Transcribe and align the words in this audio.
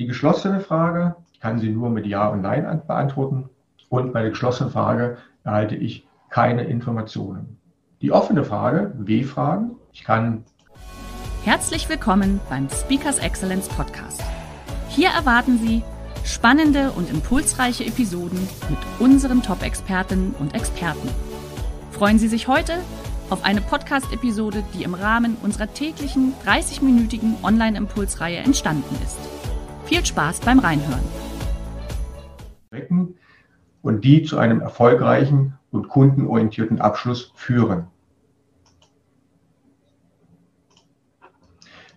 Die 0.00 0.06
geschlossene 0.06 0.60
Frage 0.60 1.16
kann 1.40 1.58
sie 1.58 1.70
nur 1.70 1.90
mit 1.90 2.06
Ja 2.06 2.28
und 2.28 2.40
Nein 2.40 2.82
beantworten. 2.86 3.50
Und 3.88 4.12
bei 4.12 4.20
der 4.20 4.30
geschlossenen 4.30 4.70
Frage 4.72 5.18
erhalte 5.42 5.74
ich 5.74 6.06
keine 6.30 6.62
Informationen. 6.62 7.58
Die 8.00 8.12
offene 8.12 8.44
Frage, 8.44 8.92
W-Fragen, 8.94 9.72
ich 9.92 10.04
kann. 10.04 10.44
Herzlich 11.42 11.88
willkommen 11.88 12.38
beim 12.48 12.68
Speakers 12.70 13.18
Excellence 13.18 13.68
Podcast. 13.68 14.22
Hier 14.88 15.08
erwarten 15.08 15.58
Sie 15.58 15.82
spannende 16.24 16.92
und 16.92 17.10
impulsreiche 17.10 17.84
Episoden 17.84 18.38
mit 18.70 18.78
unseren 19.00 19.42
Top-Expertinnen 19.42 20.32
und 20.38 20.54
Experten. 20.54 21.08
Freuen 21.90 22.20
Sie 22.20 22.28
sich 22.28 22.46
heute 22.46 22.74
auf 23.30 23.44
eine 23.44 23.62
Podcast-Episode, 23.62 24.62
die 24.74 24.84
im 24.84 24.94
Rahmen 24.94 25.36
unserer 25.42 25.74
täglichen 25.74 26.34
30-minütigen 26.46 27.42
Online-Impulsreihe 27.42 28.36
entstanden 28.36 28.94
ist. 29.02 29.37
Viel 29.88 30.04
Spaß 30.04 30.40
beim 30.40 30.58
Reinhören. 30.58 31.00
Und 33.80 34.04
die 34.04 34.22
zu 34.22 34.36
einem 34.36 34.60
erfolgreichen 34.60 35.54
und 35.70 35.88
kundenorientierten 35.88 36.78
Abschluss 36.78 37.32
führen. 37.34 37.86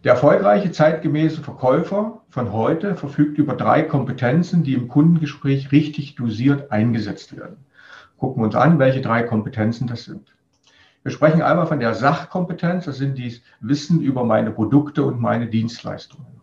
Der 0.05 0.13
erfolgreiche 0.13 0.71
zeitgemäße 0.71 1.41
Verkäufer 1.41 2.21
von 2.29 2.53
heute 2.53 2.95
verfügt 2.95 3.37
über 3.37 3.55
drei 3.55 3.81
Kompetenzen, 3.81 4.63
die 4.63 4.73
im 4.73 4.87
Kundengespräch 4.87 5.73
richtig 5.73 6.15
dosiert 6.15 6.71
eingesetzt 6.71 7.35
werden. 7.35 7.57
Gucken 8.15 8.41
wir 8.41 8.45
uns 8.45 8.55
an, 8.55 8.79
welche 8.79 9.01
drei 9.01 9.23
Kompetenzen 9.23 9.87
das 9.87 10.05
sind. 10.05 10.33
Wir 11.03 11.11
sprechen 11.11 11.41
einmal 11.41 11.67
von 11.67 11.81
der 11.81 11.93
Sachkompetenz, 11.93 12.85
das 12.85 12.95
sind 12.95 13.17
die 13.17 13.41
Wissen 13.59 13.99
über 13.99 14.23
meine 14.23 14.51
Produkte 14.51 15.03
und 15.03 15.19
meine 15.19 15.47
Dienstleistungen. 15.47 16.40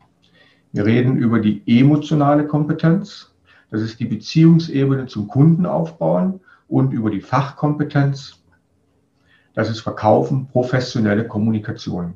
Wir 0.73 0.85
reden 0.85 1.17
über 1.17 1.41
die 1.41 1.63
emotionale 1.67 2.47
Kompetenz. 2.47 3.35
Das 3.71 3.81
ist 3.81 4.01
die 4.01 4.05
Beziehungsebene 4.05 5.07
zum 5.07 5.29
Kunden 5.29 5.65
aufbauen 5.67 6.41
und 6.69 6.93
über 6.93 7.11
die 7.11 7.21
Fachkompetenz. 7.21 8.43
Das 9.55 9.71
ist 9.71 9.81
Verkaufen, 9.81 10.47
professionelle 10.49 11.27
Kommunikation. 11.27 12.15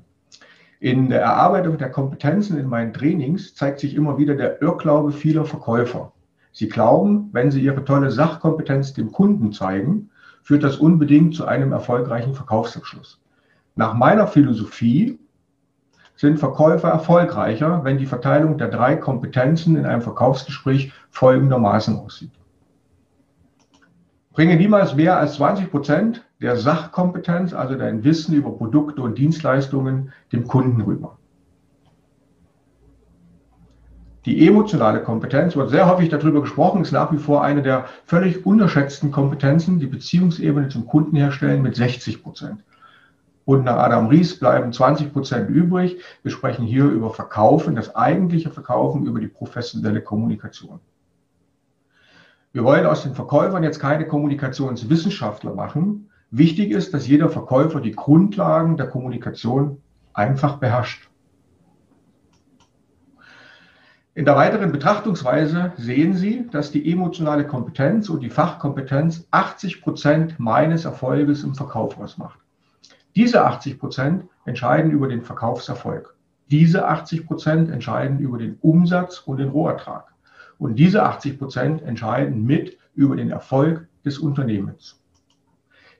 In 0.81 1.09
der 1.09 1.23
Erarbeitung 1.23 1.79
der 1.79 1.91
Kompetenzen 1.91 2.59
in 2.59 2.67
meinen 2.67 2.93
Trainings 2.93 3.55
zeigt 3.55 3.81
sich 3.81 3.95
immer 3.95 4.19
wieder 4.19 4.35
der 4.35 4.61
Irrglaube 4.61 5.13
vieler 5.13 5.45
Verkäufer. 5.45 6.13
Sie 6.53 6.69
glauben, 6.69 7.31
wenn 7.33 7.51
sie 7.51 7.63
ihre 7.63 7.85
tolle 7.85 8.11
Sachkompetenz 8.11 8.93
dem 8.93 9.13
Kunden 9.13 9.53
zeigen, 9.53 10.11
führt 10.43 10.63
das 10.63 10.77
unbedingt 10.77 11.35
zu 11.35 11.47
einem 11.47 11.73
erfolgreichen 11.73 12.35
Verkaufsabschluss. 12.35 13.21
Nach 13.77 13.95
meiner 13.95 14.27
Philosophie 14.27 15.19
sind 16.23 16.39
Verkäufer 16.39 16.89
erfolgreicher, 16.89 17.81
wenn 17.83 17.99
die 17.99 18.07
Verteilung 18.07 18.57
der 18.57 18.69
drei 18.69 18.95
Kompetenzen 18.95 19.75
in 19.75 19.85
einem 19.85 20.03
Verkaufsgespräch 20.03 20.93
folgendermaßen 21.11 21.99
aussieht. 21.99 22.31
Bringe 24.31 24.55
niemals 24.55 24.95
mehr 24.95 25.19
als 25.19 25.35
20 25.35 25.73
Prozent 25.73 26.25
der 26.41 26.57
Sachkompetenz, 26.57 27.53
also 27.53 27.75
dein 27.75 28.05
Wissen 28.05 28.37
über 28.37 28.53
Produkte 28.53 29.03
und 29.03 29.19
Dienstleistungen, 29.19 30.13
dem 30.31 30.47
Kunden 30.47 30.83
rüber. 30.83 31.19
Die 34.25 34.47
emotionale 34.47 35.03
Kompetenz 35.03 35.57
wird 35.57 35.71
sehr 35.71 35.91
häufig 35.91 36.09
darüber 36.09 36.41
gesprochen, 36.41 36.83
ist 36.83 36.93
nach 36.93 37.11
wie 37.11 37.19
vor 37.19 37.43
eine 37.43 37.63
der 37.63 37.87
völlig 38.05 38.47
unterschätzten 38.47 39.11
Kompetenzen, 39.11 39.81
die 39.81 39.89
Beziehungsebene 39.89 40.69
zum 40.69 40.87
Kunden 40.87 41.17
herstellen 41.17 41.63
mit 41.63 41.75
60 41.75 42.23
Prozent. 42.23 42.63
Und 43.45 43.65
nach 43.65 43.77
Adam 43.77 44.07
Ries 44.07 44.39
bleiben 44.39 44.73
20 44.73 45.13
Prozent 45.13 45.51
übrig. 45.51 45.99
Wir 46.23 46.31
sprechen 46.31 46.65
hier 46.65 46.85
über 46.85 47.11
Verkaufen, 47.11 47.75
das 47.75 47.95
eigentliche 47.97 48.51
Verkaufen 48.51 49.07
über 49.07 49.21
die 49.21 49.29
professionelle 49.29 50.01
Kommunikation. 50.01 50.81
Wir 52.53 52.65
wollen 52.65 52.87
aus 52.87 53.03
den 53.03 53.15
Verkäufern 53.15 53.63
jetzt 53.63 53.81
keine 53.81 54.07
Kommunikationswissenschaftler 54.07 55.55
machen. 55.55 56.11
Wichtig 56.31 56.71
ist, 56.71 56.95
dass 56.95 57.09
jeder 57.09 57.31
Verkäufer 57.31 57.81
die 57.81 57.93
Grundlagen 57.93 58.77
der 58.77 58.89
Kommunikation 58.89 59.79
einfach 60.13 60.59
beherrscht. 60.59 61.09
In 64.15 64.27
der 64.27 64.37
weiteren 64.37 64.73
Betrachtungsweise 64.73 65.73
sehen 65.79 66.15
Sie, 66.15 66.47
dass 66.51 66.71
die 66.71 66.93
emotionale 66.93 67.47
Kompetenz 67.47 68.11
und 68.11 68.21
die 68.21 68.29
Fachkompetenz 68.29 69.27
80 69.31 69.81
Prozent 69.81 70.39
meines 70.39 70.85
Erfolges 70.85 71.43
im 71.45 71.55
Verkauf 71.55 71.99
ausmacht. 71.99 72.42
Diese 73.15 73.45
80 73.45 73.79
Prozent 73.79 74.25
entscheiden 74.47 74.91
über 74.91 75.09
den 75.09 75.23
Verkaufserfolg. 75.23 76.15
Diese 76.51 76.87
80 76.87 77.27
Prozent 77.27 77.71
entscheiden 77.71 78.19
über 78.19 78.39
den 78.39 78.57
Umsatz 78.61 79.19
und 79.19 79.39
den 79.39 79.51
Rohertrag. 79.51 80.13
Und 80.59 80.77
diese 80.77 81.03
80 81.03 81.39
Prozent 81.39 81.83
entscheiden 81.83 82.45
mit 82.45 82.79
über 82.95 83.17
den 83.17 83.31
Erfolg 83.31 83.89
des 84.05 84.19
Unternehmens. 84.19 85.03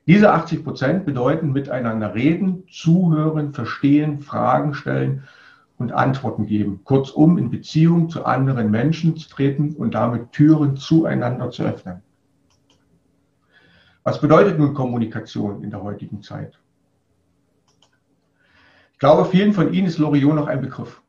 Diese 0.05 0.31
80 0.31 0.63
Prozent 0.63 1.05
bedeuten 1.05 1.53
miteinander 1.53 2.13
reden, 2.13 2.63
zuhören, 2.69 3.53
verstehen, 3.53 4.21
Fragen 4.21 4.73
stellen 4.73 5.23
und 5.77 5.91
Antworten 5.91 6.45
geben. 6.45 6.81
Kurzum, 6.83 7.37
in 7.37 7.49
Beziehung 7.49 8.09
zu 8.09 8.25
anderen 8.25 8.69
Menschen 8.69 9.15
zu 9.17 9.29
treten 9.29 9.75
und 9.75 9.93
damit 9.93 10.31
Türen 10.31 10.77
zueinander 10.77 11.51
zu 11.51 11.63
öffnen. 11.63 12.01
Was 14.03 14.19
bedeutet 14.19 14.59
nun 14.59 14.73
Kommunikation 14.73 15.63
in 15.63 15.69
der 15.69 15.81
heutigen 15.81 16.21
Zeit? 16.21 16.59
Ich 19.03 19.05
glaube, 19.05 19.29
vielen 19.29 19.51
von 19.51 19.73
Ihnen 19.73 19.87
ist 19.87 19.97
Loriot 19.97 20.33
noch 20.33 20.47
ein 20.47 20.61
Begriff. 20.61 21.01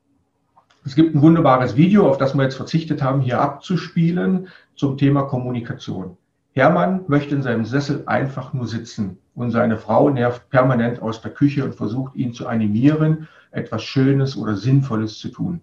Es 0.84 0.96
gibt 0.96 1.14
ein 1.14 1.22
wunderbares 1.22 1.76
Video, 1.76 2.08
auf 2.08 2.18
das 2.18 2.34
wir 2.34 2.42
jetzt 2.42 2.56
verzichtet 2.56 3.04
haben, 3.04 3.20
hier 3.20 3.40
abzuspielen 3.40 4.48
zum 4.74 4.98
Thema 4.98 5.22
Kommunikation. 5.22 6.16
Hermann 6.54 7.04
möchte 7.06 7.36
in 7.36 7.42
seinem 7.42 7.64
Sessel 7.64 8.02
einfach 8.06 8.52
nur 8.52 8.66
sitzen 8.66 9.18
und 9.36 9.52
seine 9.52 9.76
Frau 9.76 10.10
nervt 10.10 10.50
permanent 10.50 11.02
aus 11.02 11.20
der 11.22 11.30
Küche 11.30 11.64
und 11.64 11.76
versucht 11.76 12.16
ihn 12.16 12.32
zu 12.32 12.48
animieren, 12.48 13.28
etwas 13.52 13.84
Schönes 13.84 14.36
oder 14.36 14.56
Sinnvolles 14.56 15.20
zu 15.20 15.28
tun. 15.28 15.60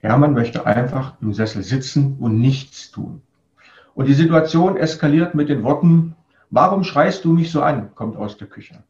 Hermann 0.00 0.34
möchte 0.34 0.66
einfach 0.66 1.14
im 1.22 1.32
Sessel 1.32 1.62
sitzen 1.62 2.18
und 2.20 2.38
nichts 2.38 2.90
tun. 2.90 3.22
Und 3.94 4.04
die 4.06 4.12
Situation 4.12 4.76
eskaliert 4.76 5.34
mit 5.34 5.48
den 5.48 5.62
Worten, 5.62 6.14
warum 6.50 6.84
schreist 6.84 7.24
du 7.24 7.32
mich 7.32 7.50
so 7.50 7.62
an, 7.62 7.94
kommt 7.94 8.18
aus 8.18 8.36
der 8.36 8.48
Küche. 8.48 8.84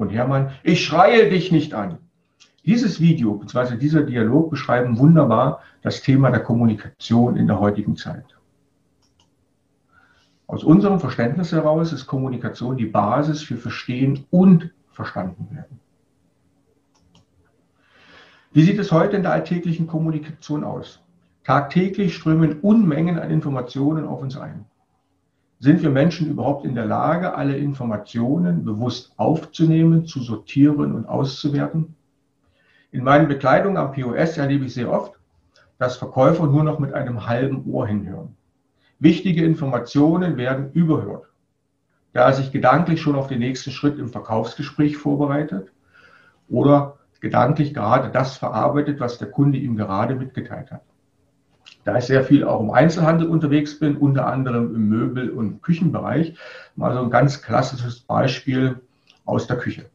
Und 0.00 0.08
Hermann, 0.08 0.52
ich 0.62 0.82
schreie 0.82 1.28
dich 1.28 1.52
nicht 1.52 1.74
an. 1.74 1.98
Dieses 2.64 3.00
Video 3.00 3.34
bzw. 3.34 3.76
dieser 3.76 4.02
Dialog 4.02 4.48
beschreiben 4.48 4.96
wunderbar 4.96 5.60
das 5.82 6.00
Thema 6.00 6.30
der 6.30 6.40
Kommunikation 6.40 7.36
in 7.36 7.46
der 7.46 7.60
heutigen 7.60 7.96
Zeit. 7.96 8.24
Aus 10.46 10.64
unserem 10.64 11.00
Verständnis 11.00 11.52
heraus 11.52 11.92
ist 11.92 12.06
Kommunikation 12.06 12.78
die 12.78 12.86
Basis 12.86 13.42
für 13.42 13.58
Verstehen 13.58 14.24
und 14.30 14.72
Verstanden 14.90 15.54
werden. 15.54 15.78
Wie 18.52 18.62
sieht 18.62 18.78
es 18.78 18.92
heute 18.92 19.16
in 19.16 19.22
der 19.22 19.32
alltäglichen 19.32 19.86
Kommunikation 19.86 20.64
aus? 20.64 21.02
Tagtäglich 21.44 22.14
strömen 22.16 22.60
Unmengen 22.60 23.18
an 23.18 23.30
Informationen 23.30 24.06
auf 24.06 24.22
uns 24.22 24.38
ein. 24.38 24.64
Sind 25.62 25.82
wir 25.82 25.90
Menschen 25.90 26.30
überhaupt 26.30 26.64
in 26.64 26.74
der 26.74 26.86
Lage, 26.86 27.34
alle 27.34 27.54
Informationen 27.54 28.64
bewusst 28.64 29.12
aufzunehmen, 29.18 30.06
zu 30.06 30.22
sortieren 30.22 30.94
und 30.94 31.04
auszuwerten? 31.06 31.96
In 32.92 33.04
meinen 33.04 33.28
Bekleidungen 33.28 33.76
am 33.76 33.92
POS 33.92 34.38
erlebe 34.38 34.64
ich 34.64 34.72
sehr 34.72 34.90
oft, 34.90 35.20
dass 35.76 35.98
Verkäufer 35.98 36.46
nur 36.46 36.64
noch 36.64 36.78
mit 36.78 36.94
einem 36.94 37.26
halben 37.26 37.70
Ohr 37.70 37.86
hinhören. 37.86 38.36
Wichtige 39.00 39.44
Informationen 39.44 40.38
werden 40.38 40.72
überhört, 40.72 41.26
da 42.14 42.24
er 42.24 42.32
sich 42.32 42.52
gedanklich 42.52 43.02
schon 43.02 43.14
auf 43.14 43.26
den 43.26 43.40
nächsten 43.40 43.70
Schritt 43.70 43.98
im 43.98 44.08
Verkaufsgespräch 44.08 44.96
vorbereitet 44.96 45.72
oder 46.48 46.96
gedanklich 47.20 47.74
gerade 47.74 48.10
das 48.10 48.38
verarbeitet, 48.38 48.98
was 48.98 49.18
der 49.18 49.30
Kunde 49.30 49.58
ihm 49.58 49.76
gerade 49.76 50.14
mitgeteilt 50.14 50.70
hat. 50.70 50.89
Da 51.90 51.98
ich 51.98 52.04
sehr 52.04 52.22
viel 52.22 52.44
auch 52.44 52.60
im 52.60 52.70
Einzelhandel 52.70 53.26
unterwegs 53.26 53.76
bin, 53.80 53.96
unter 53.96 54.28
anderem 54.28 54.76
im 54.76 54.88
Möbel- 54.88 55.30
und 55.30 55.60
Küchenbereich, 55.60 56.36
mal 56.76 56.94
so 56.94 57.00
ein 57.00 57.10
ganz 57.10 57.42
klassisches 57.42 57.98
Beispiel 57.98 58.80
aus 59.24 59.48
der 59.48 59.56
Küche. 59.56 59.86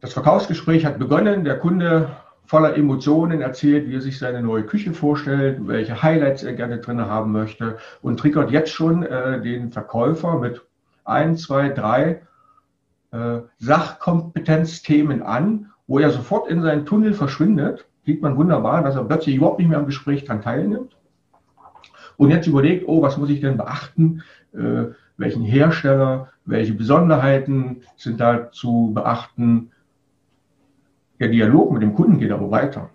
Das 0.00 0.14
Verkaufsgespräch 0.14 0.86
hat 0.86 0.98
begonnen, 0.98 1.44
der 1.44 1.58
Kunde 1.58 2.08
voller 2.46 2.74
Emotionen 2.74 3.42
erzählt, 3.42 3.86
wie 3.86 3.96
er 3.96 4.00
sich 4.00 4.18
seine 4.18 4.40
neue 4.40 4.64
Küche 4.64 4.94
vorstellt, 4.94 5.58
welche 5.68 6.02
Highlights 6.02 6.42
er 6.42 6.54
gerne 6.54 6.78
drin 6.78 7.02
haben 7.02 7.32
möchte 7.32 7.76
und 8.00 8.18
triggert 8.18 8.50
jetzt 8.50 8.72
schon 8.72 9.02
äh, 9.02 9.42
den 9.42 9.70
Verkäufer 9.70 10.38
mit 10.38 10.62
ein, 11.04 11.36
zwei, 11.36 11.68
drei 11.68 12.22
äh, 13.12 13.40
Sachkompetenzthemen 13.58 15.22
an, 15.22 15.70
wo 15.86 15.98
er 15.98 16.08
sofort 16.08 16.48
in 16.48 16.62
seinen 16.62 16.86
Tunnel 16.86 17.12
verschwindet. 17.12 17.89
Sieht 18.04 18.22
man 18.22 18.36
wunderbar, 18.36 18.82
dass 18.82 18.96
er 18.96 19.04
plötzlich 19.04 19.36
überhaupt 19.36 19.58
nicht 19.58 19.68
mehr 19.68 19.78
am 19.78 19.86
Gespräch 19.86 20.24
dran 20.24 20.42
teilnimmt. 20.42 20.96
Und 22.16 22.30
jetzt 22.30 22.46
überlegt, 22.46 22.86
oh, 22.86 23.02
was 23.02 23.16
muss 23.16 23.30
ich 23.30 23.40
denn 23.40 23.56
beachten? 23.56 24.22
Äh, 24.52 24.92
welchen 25.16 25.42
Hersteller, 25.42 26.30
welche 26.44 26.74
Besonderheiten 26.74 27.82
sind 27.96 28.20
da 28.20 28.50
zu 28.50 28.92
beachten? 28.94 29.70
Der 31.18 31.28
Dialog 31.28 31.72
mit 31.72 31.82
dem 31.82 31.94
Kunden 31.94 32.18
geht 32.18 32.32
aber 32.32 32.50
weiter. 32.50 32.90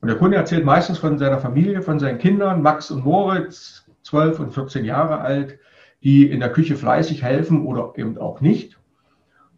Und 0.00 0.08
der 0.08 0.18
Kunde 0.18 0.36
erzählt 0.36 0.64
meistens 0.64 0.98
von 0.98 1.18
seiner 1.18 1.38
Familie, 1.38 1.80
von 1.80 1.98
seinen 1.98 2.18
Kindern, 2.18 2.62
Max 2.62 2.90
und 2.90 3.04
Moritz, 3.04 3.86
12 4.02 4.40
und 4.40 4.52
14 4.52 4.84
Jahre 4.84 5.20
alt, 5.20 5.58
die 6.02 6.30
in 6.30 6.40
der 6.40 6.52
Küche 6.52 6.76
fleißig 6.76 7.22
helfen 7.22 7.64
oder 7.64 7.94
eben 7.96 8.18
auch 8.18 8.40
nicht. 8.42 8.78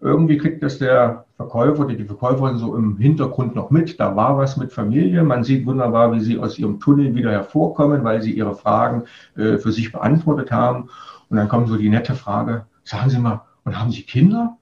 Irgendwie 0.00 0.36
kriegt 0.36 0.62
das 0.62 0.78
der 0.78 1.24
Verkäufer 1.36 1.84
oder 1.84 1.94
die 1.94 2.04
Verkäuferin 2.04 2.58
so 2.58 2.76
im 2.76 2.98
Hintergrund 2.98 3.54
noch 3.54 3.70
mit. 3.70 3.98
Da 3.98 4.14
war 4.14 4.36
was 4.36 4.56
mit 4.56 4.72
Familie. 4.72 5.22
Man 5.22 5.42
sieht 5.42 5.66
wunderbar, 5.66 6.12
wie 6.12 6.20
sie 6.20 6.38
aus 6.38 6.58
ihrem 6.58 6.80
Tunnel 6.80 7.14
wieder 7.14 7.30
hervorkommen, 7.30 8.04
weil 8.04 8.20
sie 8.20 8.32
ihre 8.32 8.54
Fragen 8.54 9.04
äh, 9.36 9.56
für 9.56 9.72
sich 9.72 9.92
beantwortet 9.92 10.52
haben. 10.52 10.90
Und 11.28 11.38
dann 11.38 11.48
kommt 11.48 11.68
so 11.68 11.76
die 11.76 11.88
nette 11.88 12.14
Frage, 12.14 12.66
sagen 12.84 13.10
Sie 13.10 13.18
mal, 13.18 13.42
und 13.64 13.78
haben 13.78 13.90
Sie 13.90 14.02
Kinder? 14.02 14.58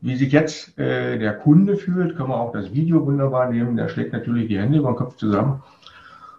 Wie 0.00 0.16
sich 0.16 0.32
jetzt 0.32 0.78
äh, 0.78 1.18
der 1.18 1.34
Kunde 1.38 1.76
fühlt, 1.76 2.14
können 2.14 2.28
wir 2.28 2.38
auch 2.38 2.52
das 2.52 2.74
Video 2.74 3.06
wunderbar 3.06 3.50
nehmen. 3.50 3.76
Der 3.76 3.88
schlägt 3.88 4.12
natürlich 4.12 4.48
die 4.48 4.58
Hände 4.58 4.78
über 4.78 4.92
den 4.92 4.96
Kopf 4.96 5.16
zusammen 5.16 5.62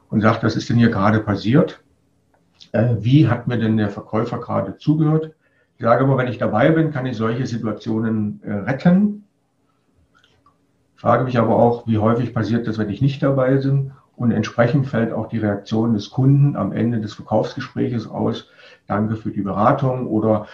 und 0.10 0.22
sagt, 0.22 0.44
was 0.44 0.56
ist 0.56 0.70
denn 0.70 0.78
hier 0.78 0.92
gerade 0.92 1.20
passiert? 1.20 1.82
Äh, 2.74 2.96
wie 3.00 3.28
hat 3.28 3.48
mir 3.48 3.58
denn 3.58 3.78
der 3.78 3.90
Verkäufer 3.90 4.38
gerade 4.38 4.78
zugehört? 4.78 5.34
Ich 5.78 5.84
sage 5.84 6.04
immer, 6.04 6.18
wenn 6.18 6.28
ich 6.28 6.38
dabei 6.38 6.72
bin, 6.72 6.92
kann 6.92 7.06
ich 7.06 7.18
solche 7.18 7.46
Situationen 7.46 8.42
äh, 8.44 8.54
retten. 8.54 9.26
Frage 10.96 11.26
mich 11.26 11.38
aber 11.38 11.58
auch, 11.58 11.86
wie 11.86 11.98
häufig 11.98 12.34
passiert 12.34 12.68
das, 12.68 12.78
wenn 12.78 12.90
ich 12.90 13.02
nicht 13.02 13.22
dabei 13.22 13.56
bin? 13.56 13.92
Und 14.16 14.32
entsprechend 14.32 14.88
fällt 14.88 15.12
auch 15.12 15.28
die 15.28 15.40
Reaktion 15.40 15.94
des 15.94 16.10
Kunden 16.10 16.56
am 16.56 16.72
Ende 16.72 17.02
des 17.02 17.14
Verkaufsgespräches 17.14 18.08
aus. 18.08 18.48
Danke 18.88 19.18
für 19.18 19.32
die 19.32 19.42
Beratung 19.42 20.08
oder 20.08 20.48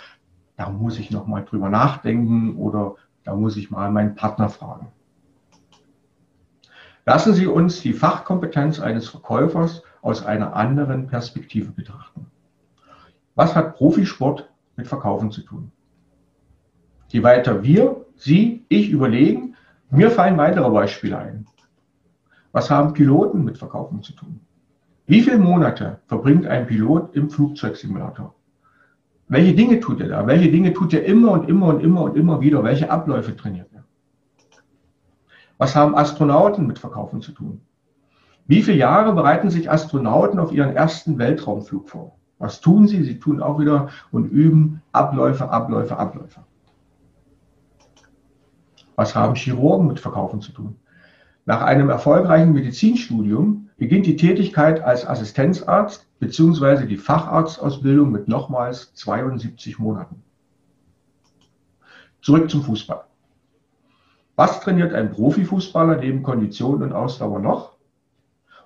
da 0.58 0.70
muss 0.70 0.98
ich 0.98 1.12
noch 1.12 1.28
mal 1.28 1.46
drüber 1.46 1.70
nachdenken 1.70 2.56
oder 2.56 2.96
da 3.24 3.36
muss 3.36 3.56
ich 3.58 3.70
mal 3.70 3.92
meinen 3.92 4.16
Partner 4.16 4.50
fragen. 4.50 4.88
Lassen 7.06 7.34
Sie 7.34 7.46
uns 7.46 7.82
die 7.82 7.94
Fachkompetenz 7.94 8.80
eines 8.80 9.08
Verkäufers 9.08 9.84
aus 10.02 10.26
einer 10.26 10.56
anderen 10.56 11.08
Perspektive 11.08 11.72
betrachten. 11.72 12.26
Was 13.36 13.56
hat 13.56 13.76
Profisport 13.76 14.51
mit 14.82 14.88
Verkaufen 14.88 15.30
zu 15.30 15.42
tun? 15.42 15.72
Je 17.10 17.22
weiter 17.22 17.64
wir, 17.64 18.06
Sie, 18.16 18.66
ich 18.68 18.90
überlegen, 18.90 19.56
mir 19.92 20.10
fallen 20.10 20.38
weitere 20.38 20.70
Beispiele 20.70 21.18
ein. 21.18 21.46
Was 22.52 22.70
haben 22.72 22.94
Piloten 22.94 23.44
mit 23.44 23.60
Verkaufen 23.60 24.02
zu 24.02 24.14
tun? 24.14 24.40
Wie 25.06 25.22
viele 25.22 25.38
Monate 25.38 26.00
verbringt 26.08 26.48
ein 26.48 26.66
Pilot 26.66 27.16
im 27.16 27.30
Flugzeugsimulator? 27.30 28.34
Welche 29.28 29.54
Dinge 29.54 29.80
tut 29.80 30.02
er 30.02 30.08
da? 30.08 30.28
Welche 30.28 30.52
Dinge 30.52 30.74
tut 30.74 30.94
er 30.94 31.06
immer 31.06 31.32
und 31.34 31.48
immer 31.48 31.68
und 31.68 31.84
immer 31.84 32.02
und 32.04 32.18
immer 32.18 32.42
wieder? 32.42 32.64
Welche 32.64 32.90
Abläufe 32.90 33.36
trainiert 33.36 33.70
er? 33.74 33.84
Was 35.58 35.76
haben 35.76 35.96
Astronauten 35.96 36.66
mit 36.66 36.80
Verkaufen 36.80 37.22
zu 37.22 37.34
tun? 37.34 37.62
Wie 38.48 38.64
viele 38.64 38.78
Jahre 38.78 39.14
bereiten 39.14 39.52
sich 39.52 39.70
Astronauten 39.70 40.40
auf 40.40 40.52
ihren 40.52 40.76
ersten 40.76 41.20
Weltraumflug 41.20 41.88
vor? 41.88 42.18
Was 42.42 42.60
tun 42.60 42.88
sie? 42.88 43.04
Sie 43.04 43.20
tun 43.20 43.40
auch 43.40 43.60
wieder 43.60 43.90
und 44.12 44.26
üben 44.26 44.82
Abläufe, 44.94 45.52
Abläufe, 45.52 45.96
Abläufe. 45.96 46.42
Was 48.96 49.16
haben 49.16 49.36
Chirurgen 49.36 49.86
mit 49.86 50.00
Verkaufen 50.00 50.42
zu 50.42 50.52
tun? 50.52 50.76
Nach 51.46 51.62
einem 51.62 51.92
erfolgreichen 51.92 52.54
Medizinstudium 52.54 53.70
beginnt 53.78 54.08
die 54.08 54.16
Tätigkeit 54.16 54.82
als 54.82 55.06
Assistenzarzt 55.06 56.08
bzw. 56.20 56.88
die 56.88 56.98
Facharztausbildung 56.98 58.12
mit 58.12 58.28
nochmals 58.28 58.92
72 58.96 59.78
Monaten. 59.78 60.24
Zurück 62.24 62.50
zum 62.50 62.64
Fußball. 62.64 63.04
Was 64.36 64.62
trainiert 64.62 64.96
ein 64.96 65.12
Profifußballer 65.12 65.98
neben 65.98 66.24
Kondition 66.24 66.82
und 66.82 66.92
Ausdauer 66.92 67.40
noch? 67.40 67.78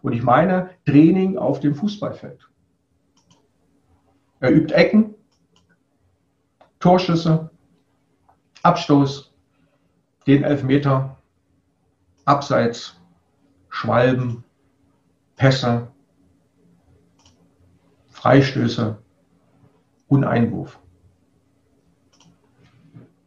Und 0.01 0.13
ich 0.13 0.24
meine 0.24 0.69
Training 0.86 1.38
auf 1.38 1.60
dem 1.60 1.75
Fußballfeld. 1.75 2.48
Er 4.40 4.52
übt 4.52 4.74
Ecken, 4.74 5.16
Torschüsse, 6.80 7.50
Abstoß, 8.64 9.34
den 10.28 10.44
Elfmeter, 10.44 11.18
Abseits, 12.26 13.00
Schwalben, 13.70 14.44
Pässe, 15.36 15.88
Freistöße 18.08 18.98
und 20.08 20.24
Einwurf. 20.24 20.80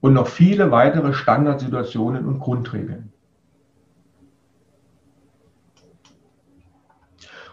Und 0.00 0.14
noch 0.14 0.28
viele 0.28 0.70
weitere 0.70 1.12
Standardsituationen 1.12 2.26
und 2.26 2.38
Grundregeln. 2.40 3.12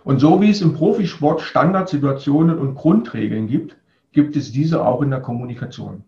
Und 0.06 0.20
so 0.20 0.40
wie 0.40 0.52
es 0.52 0.62
im 0.62 0.76
Profisport 0.76 1.42
Standardsituationen 1.42 2.60
und 2.60 2.76
Grundregeln 2.76 3.48
gibt, 3.48 3.76
gibt 4.12 4.36
es 4.36 4.52
diese 4.52 4.86
auch 4.86 5.02
in 5.02 5.10
der 5.10 5.20
Kommunikation. 5.20 6.04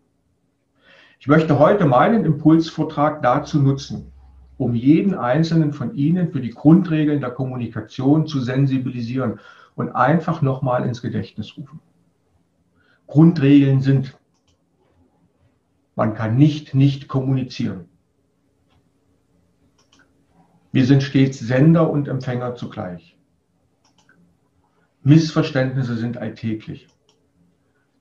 Ich 1.19 1.27
möchte 1.27 1.57
heute 1.57 1.85
meinen 1.85 2.23
Impulsvortrag 2.23 3.23
dazu 3.23 3.59
nutzen, 3.59 4.11
um 4.59 4.75
jeden 4.75 5.15
einzelnen 5.15 5.73
von 5.73 5.95
Ihnen 5.95 6.31
für 6.31 6.41
die 6.41 6.51
Grundregeln 6.51 7.21
der 7.21 7.31
Kommunikation 7.31 8.27
zu 8.27 8.39
sensibilisieren 8.39 9.39
und 9.73 9.89
einfach 9.89 10.43
nochmal 10.43 10.85
ins 10.85 11.01
Gedächtnis 11.01 11.57
rufen. 11.57 11.79
Grundregeln 13.07 13.81
sind, 13.81 14.15
man 15.95 16.13
kann 16.13 16.37
nicht 16.37 16.75
nicht 16.75 17.07
kommunizieren. 17.07 17.85
Wir 20.71 20.85
sind 20.85 21.01
stets 21.01 21.39
Sender 21.39 21.89
und 21.89 22.07
Empfänger 22.07 22.53
zugleich. 22.53 23.16
Missverständnisse 25.07 25.95
sind 25.95 26.17
alltäglich. 26.17 26.85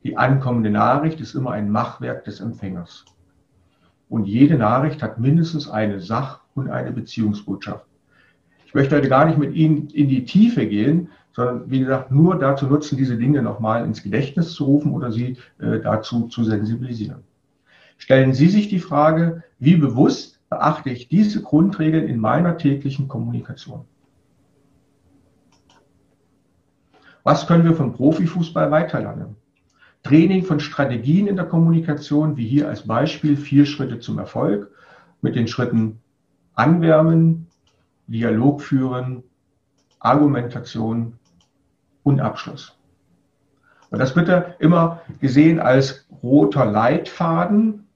Die 0.03 0.17
ankommende 0.17 0.71
Nachricht 0.71 1.21
ist 1.21 1.37
immer 1.37 1.53
ein 1.53 1.71
Machwerk 1.71 2.25
des 2.25 2.41
Empfängers. 2.41 3.05
Und 4.09 4.25
jede 4.25 4.57
Nachricht 4.57 5.05
hat 5.05 5.21
mindestens 5.21 5.69
eine 5.69 6.01
Sach- 6.01 6.41
und 6.57 6.69
eine 6.69 6.91
Beziehungsbotschaft. 6.91 7.87
Ich 8.67 8.75
möchte 8.75 8.97
heute 8.97 9.09
gar 9.09 9.25
nicht 9.25 9.39
mit 9.39 9.55
Ihnen 9.55 9.89
in 9.91 10.09
die 10.09 10.25
Tiefe 10.25 10.67
gehen, 10.67 11.11
sondern 11.33 11.71
wie 11.71 11.79
gesagt, 11.79 12.11
nur 12.11 12.41
dazu 12.41 12.67
nutzen, 12.67 12.99
diese 12.99 13.17
Dinge 13.17 13.41
nochmal 13.41 13.85
ins 13.85 14.03
Gedächtnis 14.03 14.55
zu 14.55 14.65
rufen 14.65 14.91
oder 14.91 15.13
sie 15.13 15.37
äh, 15.61 15.79
dazu 15.79 16.27
zu 16.27 16.43
sensibilisieren. 16.43 17.23
Stellen 17.99 18.33
Sie 18.33 18.49
sich 18.49 18.69
die 18.69 18.81
Frage, 18.81 19.45
wie 19.61 19.77
bewusst 19.77 20.41
beachte 20.51 20.91
ich 20.91 21.07
diese 21.07 21.41
Grundregeln 21.41 22.09
in 22.09 22.19
meiner 22.19 22.59
täglichen 22.59 23.07
Kommunikation? 23.07 23.85
Was 27.27 27.49
können 27.49 27.65
wir 27.65 27.75
vom 27.75 27.93
Profifußball 27.93 28.71
weiterlernen? 28.71 29.35
Training 30.05 30.45
von 30.45 30.61
Strategien 30.61 31.27
in 31.27 31.35
der 31.35 31.47
Kommunikation, 31.47 32.37
wie 32.37 32.47
hier 32.47 32.69
als 32.69 32.87
Beispiel 32.87 33.37
vier 33.37 33.67
Schritte 33.67 33.99
zum 33.99 34.21
Erfolg 34.21 34.71
mit 35.23 35.35
den 35.35 35.49
Schritten 35.49 36.01
Anwärmen, 36.55 37.49
Dialog 38.07 38.63
führen, 38.63 39.25
Argumentation 39.99 41.19
und 42.05 42.21
Abschluss. 42.21 42.79
Und 43.91 43.99
das 43.99 44.15
bitte 44.15 44.55
immer 44.61 45.03
gesehen 45.21 45.59
als 45.59 46.07
roter 46.23 46.65
Leitfaden 46.65 47.89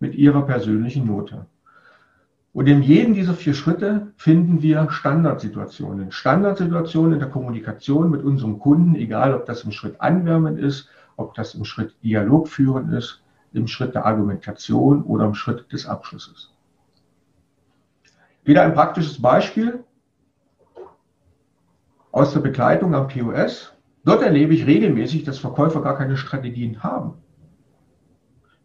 mit 0.00 0.14
Ihrer 0.14 0.46
persönlichen 0.46 1.04
Note. 1.04 1.44
Und 2.54 2.68
in 2.68 2.82
jedem 2.82 3.14
dieser 3.14 3.34
vier 3.34 3.52
Schritte 3.52 4.12
finden 4.16 4.62
wir 4.62 4.88
Standardsituationen. 4.88 6.12
Standardsituationen 6.12 7.14
in 7.14 7.18
der 7.18 7.28
Kommunikation 7.28 8.10
mit 8.10 8.22
unserem 8.22 8.60
Kunden, 8.60 8.94
egal 8.94 9.34
ob 9.34 9.44
das 9.44 9.64
im 9.64 9.72
Schritt 9.72 10.00
Anwärmen 10.00 10.56
ist, 10.56 10.88
ob 11.16 11.34
das 11.34 11.56
im 11.56 11.64
Schritt 11.64 11.96
Dialog 12.04 12.46
führen 12.46 12.92
ist, 12.92 13.24
im 13.52 13.66
Schritt 13.66 13.96
der 13.96 14.06
Argumentation 14.06 15.02
oder 15.02 15.24
im 15.24 15.34
Schritt 15.34 15.72
des 15.72 15.84
Abschlusses. 15.84 16.52
Wieder 18.44 18.62
ein 18.62 18.74
praktisches 18.74 19.20
Beispiel 19.20 19.82
aus 22.12 22.34
der 22.34 22.40
Begleitung 22.40 22.94
am 22.94 23.08
POS. 23.08 23.72
Dort 24.04 24.22
erlebe 24.22 24.54
ich 24.54 24.64
regelmäßig, 24.64 25.24
dass 25.24 25.38
Verkäufer 25.38 25.82
gar 25.82 25.96
keine 25.96 26.16
Strategien 26.16 26.84
haben. 26.84 27.14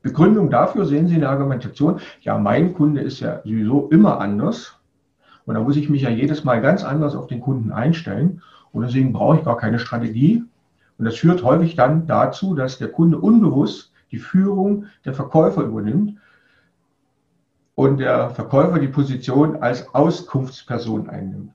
Begründung 0.02 0.50
dafür 0.50 0.86
sehen 0.86 1.08
Sie 1.08 1.16
in 1.16 1.22
der 1.22 1.30
Argumentation, 1.30 2.00
ja, 2.22 2.38
mein 2.38 2.74
Kunde 2.74 3.02
ist 3.02 3.20
ja 3.20 3.42
sowieso 3.44 3.90
immer 3.90 4.20
anders. 4.20 4.80
Und 5.46 5.56
da 5.56 5.62
muss 5.62 5.76
ich 5.76 5.90
mich 5.90 6.04
ja 6.04 6.10
jedes 6.10 6.44
Mal 6.44 6.62
ganz 6.62 6.84
anders 6.84 7.16
auf 7.16 7.28
den 7.28 7.42
Kunden 7.42 7.72
einstellen. 7.72 8.42
Und 8.72 8.84
deswegen 8.84 9.14
brauche 9.14 9.38
ich 9.38 9.44
gar 9.44 9.58
keine 9.58 9.80
Strategie. 9.80 10.44
Und 10.98 11.06
das 11.06 11.16
führt 11.16 11.44
häufig 11.44 11.76
dann 11.76 12.08
dazu, 12.08 12.56
dass 12.56 12.78
der 12.78 12.90
Kunde 12.90 13.18
unbewusst 13.18 13.92
die 14.12 14.18
Führung 14.18 14.86
der 15.06 15.14
Verkäufer 15.14 15.64
übernimmt 15.64 16.18
und 17.76 17.98
der 17.98 18.30
Verkäufer 18.32 18.80
die 18.80 18.88
Position 18.88 19.58
als 19.62 19.94
Auskunftsperson 19.94 21.10
einnimmt. 21.10 21.54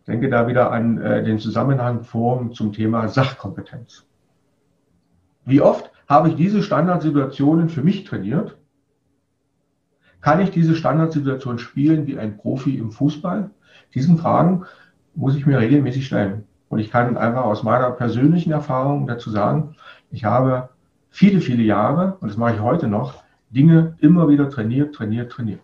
Ich 0.00 0.06
denke 0.06 0.30
da 0.30 0.46
wieder 0.46 0.70
an 0.70 0.98
äh, 0.98 1.22
den 1.22 1.38
Zusammenhang 1.38 2.04
vor 2.04 2.50
zum 2.52 2.72
Thema 2.72 3.08
Sachkompetenz. 3.08 4.06
Wie 5.44 5.60
oft 5.60 5.90
habe 6.08 6.30
ich 6.30 6.36
diese 6.36 6.62
Standardsituationen 6.62 7.68
für 7.68 7.82
mich 7.82 8.04
trainiert? 8.04 8.56
Kann 10.20 10.40
ich 10.40 10.50
diese 10.50 10.74
Standardsituation 10.74 11.58
spielen 11.58 12.06
wie 12.06 12.18
ein 12.18 12.38
Profi 12.38 12.76
im 12.76 12.90
Fußball? 12.90 13.50
Diesen 13.94 14.18
Fragen 14.18 14.64
muss 15.14 15.36
ich 15.36 15.46
mir 15.46 15.58
regelmäßig 15.58 16.06
stellen. 16.06 16.44
Und 16.68 16.80
ich 16.80 16.90
kann 16.90 17.16
einfach 17.16 17.44
aus 17.44 17.62
meiner 17.62 17.90
persönlichen 17.90 18.52
Erfahrung 18.52 19.06
dazu 19.06 19.30
sagen, 19.30 19.76
ich 20.10 20.24
habe 20.24 20.70
viele, 21.10 21.40
viele 21.40 21.62
Jahre, 21.62 22.16
und 22.20 22.28
das 22.28 22.36
mache 22.36 22.54
ich 22.54 22.60
heute 22.60 22.88
noch, 22.88 23.22
Dinge 23.50 23.96
immer 24.00 24.28
wieder 24.28 24.50
trainiert, 24.50 24.94
trainiert, 24.94 25.32
trainiert. 25.32 25.60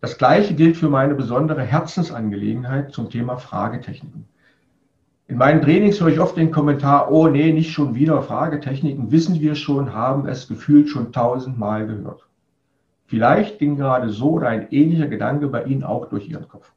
Das 0.00 0.16
Gleiche 0.16 0.54
gilt 0.54 0.76
für 0.76 0.88
meine 0.88 1.14
besondere 1.14 1.62
Herzensangelegenheit 1.62 2.92
zum 2.92 3.10
Thema 3.10 3.36
Fragetechniken. 3.36 4.19
In 5.30 5.36
meinen 5.36 5.62
Trainings 5.62 6.00
höre 6.00 6.08
ich 6.08 6.18
oft 6.18 6.36
den 6.36 6.50
Kommentar, 6.50 7.12
oh 7.12 7.28
nee, 7.28 7.52
nicht 7.52 7.70
schon 7.70 7.94
wieder 7.94 8.20
Fragetechniken, 8.20 9.12
wissen 9.12 9.40
wir 9.40 9.54
schon, 9.54 9.94
haben 9.94 10.26
es 10.26 10.48
gefühlt 10.48 10.88
schon 10.88 11.12
tausendmal 11.12 11.86
gehört. 11.86 12.26
Vielleicht 13.06 13.60
ging 13.60 13.76
gerade 13.76 14.10
so 14.10 14.32
oder 14.32 14.48
ein 14.48 14.66
ähnlicher 14.72 15.06
Gedanke 15.06 15.46
bei 15.46 15.62
Ihnen 15.62 15.84
auch 15.84 16.08
durch 16.08 16.28
Ihren 16.28 16.48
Kopf. 16.48 16.72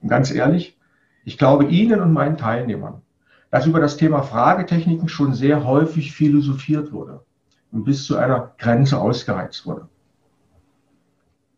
Und 0.00 0.08
ganz 0.08 0.32
ehrlich, 0.32 0.78
ich 1.24 1.38
glaube 1.38 1.64
Ihnen 1.64 2.00
und 2.00 2.12
meinen 2.12 2.36
Teilnehmern, 2.36 3.02
dass 3.50 3.66
über 3.66 3.80
das 3.80 3.96
Thema 3.96 4.22
Fragetechniken 4.22 5.08
schon 5.08 5.34
sehr 5.34 5.64
häufig 5.64 6.12
philosophiert 6.12 6.92
wurde 6.92 7.24
und 7.72 7.82
bis 7.82 8.04
zu 8.04 8.16
einer 8.16 8.54
Grenze 8.58 9.00
ausgereizt 9.00 9.66
wurde. 9.66 9.88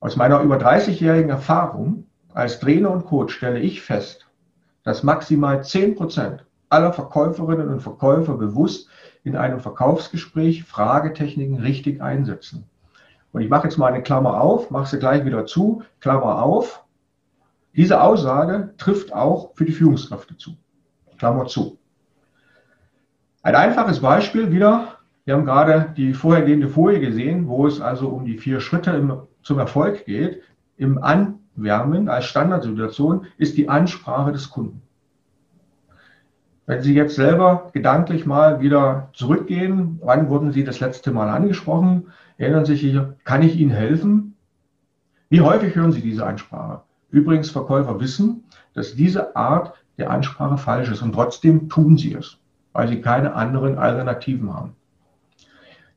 Aus 0.00 0.16
meiner 0.16 0.40
über 0.40 0.56
30-jährigen 0.56 1.28
Erfahrung 1.28 2.06
als 2.32 2.60
Trainer 2.60 2.92
und 2.92 3.04
Coach 3.04 3.34
stelle 3.34 3.60
ich 3.60 3.82
fest, 3.82 4.27
dass 4.88 5.02
maximal 5.02 5.62
10 5.62 5.96
Prozent 5.96 6.46
aller 6.70 6.94
Verkäuferinnen 6.94 7.68
und 7.68 7.82
Verkäufer 7.82 8.38
bewusst 8.38 8.88
in 9.22 9.36
einem 9.36 9.60
Verkaufsgespräch 9.60 10.64
Fragetechniken 10.64 11.58
richtig 11.58 12.00
einsetzen. 12.00 12.64
Und 13.32 13.42
ich 13.42 13.50
mache 13.50 13.64
jetzt 13.64 13.76
mal 13.76 13.92
eine 13.92 14.02
Klammer 14.02 14.40
auf, 14.40 14.70
mache 14.70 14.88
sie 14.88 14.98
gleich 14.98 15.26
wieder 15.26 15.44
zu, 15.44 15.82
Klammer 16.00 16.42
auf. 16.42 16.86
Diese 17.76 18.00
Aussage 18.00 18.72
trifft 18.78 19.12
auch 19.12 19.54
für 19.56 19.66
die 19.66 19.72
Führungskräfte 19.72 20.38
zu. 20.38 20.56
Klammer 21.18 21.44
zu. 21.48 21.76
Ein 23.42 23.56
einfaches 23.56 24.00
Beispiel 24.00 24.50
wieder. 24.50 24.94
Wir 25.26 25.34
haben 25.34 25.44
gerade 25.44 25.92
die 25.98 26.14
vorhergehende 26.14 26.68
Folie 26.68 27.00
gesehen, 27.00 27.46
wo 27.46 27.66
es 27.66 27.82
also 27.82 28.08
um 28.08 28.24
die 28.24 28.38
vier 28.38 28.60
Schritte 28.60 28.92
im, 28.92 29.20
zum 29.42 29.58
Erfolg 29.58 30.06
geht. 30.06 30.40
Im 30.78 31.02
An 31.02 31.40
Wärmen 31.56 32.08
als 32.08 32.24
Standardsituation 32.26 33.26
ist 33.36 33.58
die 33.58 33.68
Ansprache 33.68 34.32
des 34.32 34.48
Kunden. 34.48 34.80
Wenn 36.66 36.82
Sie 36.82 36.94
jetzt 36.94 37.16
selber 37.16 37.70
gedanklich 37.72 38.26
mal 38.26 38.60
wieder 38.60 39.10
zurückgehen, 39.12 39.98
wann 40.02 40.28
wurden 40.28 40.52
Sie 40.52 40.64
das 40.64 40.80
letzte 40.80 41.10
Mal 41.10 41.28
angesprochen? 41.28 42.08
Erinnern 42.36 42.64
Sie 42.64 42.76
sich, 42.76 42.98
kann 43.24 43.42
ich 43.42 43.56
Ihnen 43.56 43.70
helfen? 43.70 44.36
Wie 45.28 45.40
häufig 45.40 45.74
hören 45.74 45.92
Sie 45.92 46.00
diese 46.00 46.24
Ansprache? 46.24 46.82
Übrigens, 47.10 47.50
Verkäufer 47.50 47.98
wissen, 48.00 48.44
dass 48.74 48.94
diese 48.94 49.34
Art 49.34 49.74
der 49.98 50.10
Ansprache 50.10 50.58
falsch 50.58 50.90
ist 50.90 51.02
und 51.02 51.12
trotzdem 51.12 51.68
tun 51.68 51.96
sie 51.96 52.14
es, 52.14 52.38
weil 52.72 52.86
sie 52.88 53.00
keine 53.00 53.34
anderen 53.34 53.78
Alternativen 53.78 54.54
haben. 54.54 54.76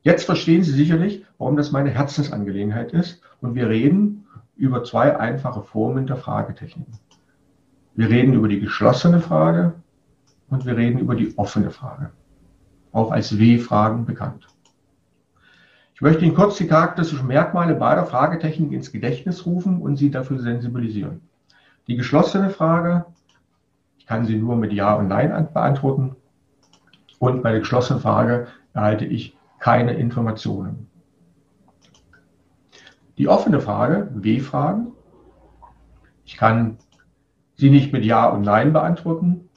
Jetzt 0.04 0.26
verstehen 0.26 0.64
Sie 0.64 0.72
sicherlich, 0.72 1.24
warum 1.38 1.56
das 1.56 1.72
meine 1.72 1.92
Herzensangelegenheit 1.92 2.92
ist 2.92 3.22
und 3.42 3.54
wir 3.54 3.70
reden 3.70 4.21
über 4.62 4.84
zwei 4.84 5.18
einfache 5.18 5.64
Formen 5.64 6.06
der 6.06 6.18
Fragetechniken. 6.18 6.94
Wir 7.96 8.10
reden 8.10 8.34
über 8.34 8.48
die 8.48 8.60
geschlossene 8.60 9.20
Frage 9.20 9.74
und 10.50 10.68
wir 10.68 10.78
reden 10.78 11.00
über 11.00 11.16
die 11.16 11.36
offene 11.36 11.72
Frage, 11.72 12.12
auch 12.92 13.12
als 13.12 13.40
W-Fragen 13.40 14.06
bekannt. 14.06 14.48
Ich 15.96 16.02
möchte 16.02 16.24
Ihnen 16.24 16.36
kurz 16.36 16.58
die 16.58 16.68
charakteristischen 16.68 17.26
Merkmale 17.26 17.74
beider 17.74 18.06
Fragetechniken 18.06 18.76
ins 18.76 18.92
Gedächtnis 18.92 19.48
rufen 19.48 19.82
und 19.82 19.96
Sie 19.98 20.12
dafür 20.12 20.40
sensibilisieren. 20.40 21.22
Die 21.88 21.96
geschlossene 21.96 22.52
Frage, 22.52 23.06
ich 23.98 24.06
kann 24.06 24.26
sie 24.26 24.38
nur 24.38 24.56
mit 24.56 24.74
Ja 24.74 24.94
und 24.94 25.08
Nein 25.08 25.48
beantworten. 25.52 26.16
Und 27.18 27.42
bei 27.42 27.50
der 27.50 27.62
geschlossenen 27.62 28.02
Frage 28.02 28.48
erhalte 28.74 29.06
ich 29.06 29.36
keine 29.60 29.96
Informationen. 29.96 30.91
Die 33.22 33.28
offene 33.28 33.62
Frage, 33.62 34.10
W-Fragen. 34.16 34.94
Ich 36.26 36.38
kann 36.38 36.80
sie 37.54 37.70
nicht 37.70 37.94
mit 37.94 38.04
Ja 38.04 38.28
und 38.28 38.42
Nein 38.42 38.74
beantworten. 38.74 39.48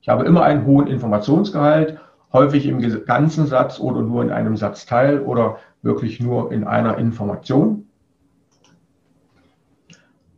Ich 0.00 0.08
habe 0.08 0.24
immer 0.24 0.44
einen 0.44 0.64
hohen 0.64 0.86
Informationsgehalt, 0.86 1.98
häufig 2.32 2.66
im 2.66 3.04
ganzen 3.04 3.48
Satz 3.48 3.80
oder 3.80 4.00
nur 4.00 4.22
in 4.22 4.30
einem 4.30 4.56
Satzteil 4.56 5.22
oder 5.22 5.56
wirklich 5.82 6.20
nur 6.20 6.52
in 6.52 6.62
einer 6.62 6.98
Information. 6.98 7.88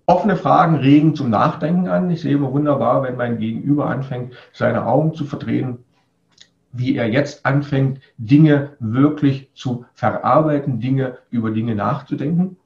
Offene 0.07 0.37
Fragen 0.37 0.77
regen 0.77 1.15
zum 1.15 1.29
Nachdenken 1.29 1.89
an. 1.89 2.11
Ich 2.11 2.23
sehe 2.23 2.37
immer 2.37 2.53
wunderbar, 2.53 3.03
wenn 3.03 3.19
mein 3.19 3.37
Gegenüber 3.37 3.91
anfängt, 3.91 4.33
seine 4.55 4.87
Augen 4.87 5.13
zu 5.13 5.27
verdrehen 5.27 5.85
wie 6.75 6.97
er 6.97 7.09
jetzt 7.09 7.47
anfängt, 7.47 8.01
Dinge 8.19 8.77
wirklich 8.81 9.51
zu 9.55 9.87
verarbeiten, 9.95 10.81
Dinge 10.81 11.19
über 11.31 11.51
Dinge 11.51 11.75
nachzudenken. 11.75 12.57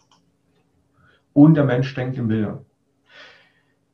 Und 1.34 1.54
der 1.54 1.64
Mensch 1.64 1.94
denkt 1.94 2.16
in 2.16 2.26
Bildern. 2.26 2.64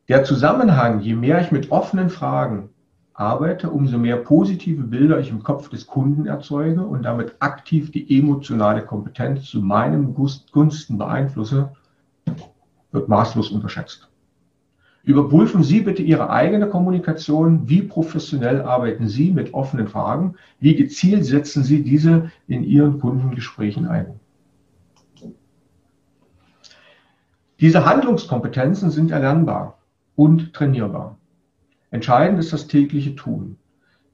Der 0.09 0.23
Zusammenhang, 0.23 1.01
je 1.01 1.15
mehr 1.15 1.41
ich 1.41 1.51
mit 1.51 1.73
offenen 1.73 2.11
Fragen 2.11 2.71
arbeite, 3.13 3.71
umso 3.71 3.99
mehr 3.99 4.17
positive 4.17 4.85
Bilder 4.85 5.19
ich 5.19 5.31
im 5.31 5.43
Kopf 5.43 5.69
des 5.69 5.87
Kunden 5.87 6.27
erzeuge 6.27 6.83
und 6.83 7.03
damit 7.03 7.37
aktiv 7.41 7.91
die 7.91 8.19
emotionale 8.19 8.85
Kompetenz 8.85 9.45
zu 9.45 9.61
meinem 9.61 10.15
Gunsten 10.15 10.99
beeinflusse, 10.99 11.73
wird 12.93 13.09
maßlos 13.09 13.51
unterschätzt. 13.51 14.09
Überprüfen 15.05 15.63
Sie 15.63 15.81
bitte 15.81 16.03
Ihre 16.03 16.31
eigene 16.31 16.69
Kommunikation. 16.69 17.69
Wie 17.69 17.83
professionell 17.83 18.63
arbeiten 18.63 19.07
Sie 19.07 19.33
mit 19.33 19.53
offenen 19.53 19.87
Fragen? 19.87 20.37
Wie 20.61 20.75
gezielt 20.75 21.27
setzen 21.27 21.63
Sie 21.63 21.83
diese 21.83 22.31
in 22.47 22.65
Ihren 22.65 23.01
Kundengesprächen 23.01 23.87
ein? 23.87 24.19
Diese 27.61 27.85
Handlungskompetenzen 27.85 28.91
sind 28.91 29.11
erlernbar 29.11 29.79
und 30.17 30.55
trainierbar. 30.55 31.19
Entscheidend 31.91 32.39
ist 32.39 32.53
das 32.53 32.67
tägliche 32.67 33.15
Tun. 33.15 33.57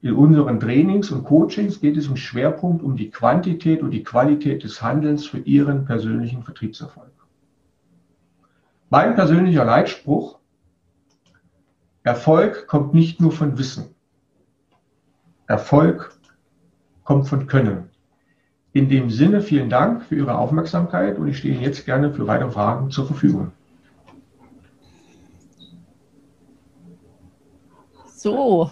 In 0.01 0.13
unseren 0.13 0.59
Trainings 0.59 1.09
und 1.11 1.23
Coachings 1.23 1.79
geht 1.79 1.95
es 1.95 2.07
im 2.07 2.17
Schwerpunkt 2.17 2.83
um 2.83 2.97
die 2.97 3.11
Quantität 3.11 3.81
und 3.81 3.91
die 3.91 4.03
Qualität 4.03 4.63
des 4.63 4.81
Handelns 4.81 5.25
für 5.25 5.39
Ihren 5.39 5.85
persönlichen 5.85 6.43
Vertriebserfolg. 6.43 7.11
Mein 8.89 9.15
persönlicher 9.15 9.63
Leitspruch 9.63 10.40
Erfolg 12.03 12.67
kommt 12.67 12.93
nicht 12.93 13.21
nur 13.21 13.31
von 13.31 13.57
Wissen. 13.57 13.95
Erfolg 15.47 16.17
kommt 17.03 17.27
von 17.27 17.47
Können. 17.47 17.89
In 18.73 18.89
dem 18.89 19.09
Sinne 19.09 19.41
vielen 19.41 19.69
Dank 19.69 20.03
für 20.03 20.15
Ihre 20.15 20.37
Aufmerksamkeit 20.37 21.17
und 21.17 21.27
ich 21.27 21.37
stehe 21.37 21.59
jetzt 21.59 21.85
gerne 21.85 22.13
für 22.13 22.25
weitere 22.25 22.51
Fragen 22.51 22.89
zur 22.89 23.05
Verfügung. 23.05 23.51
So, 28.15 28.71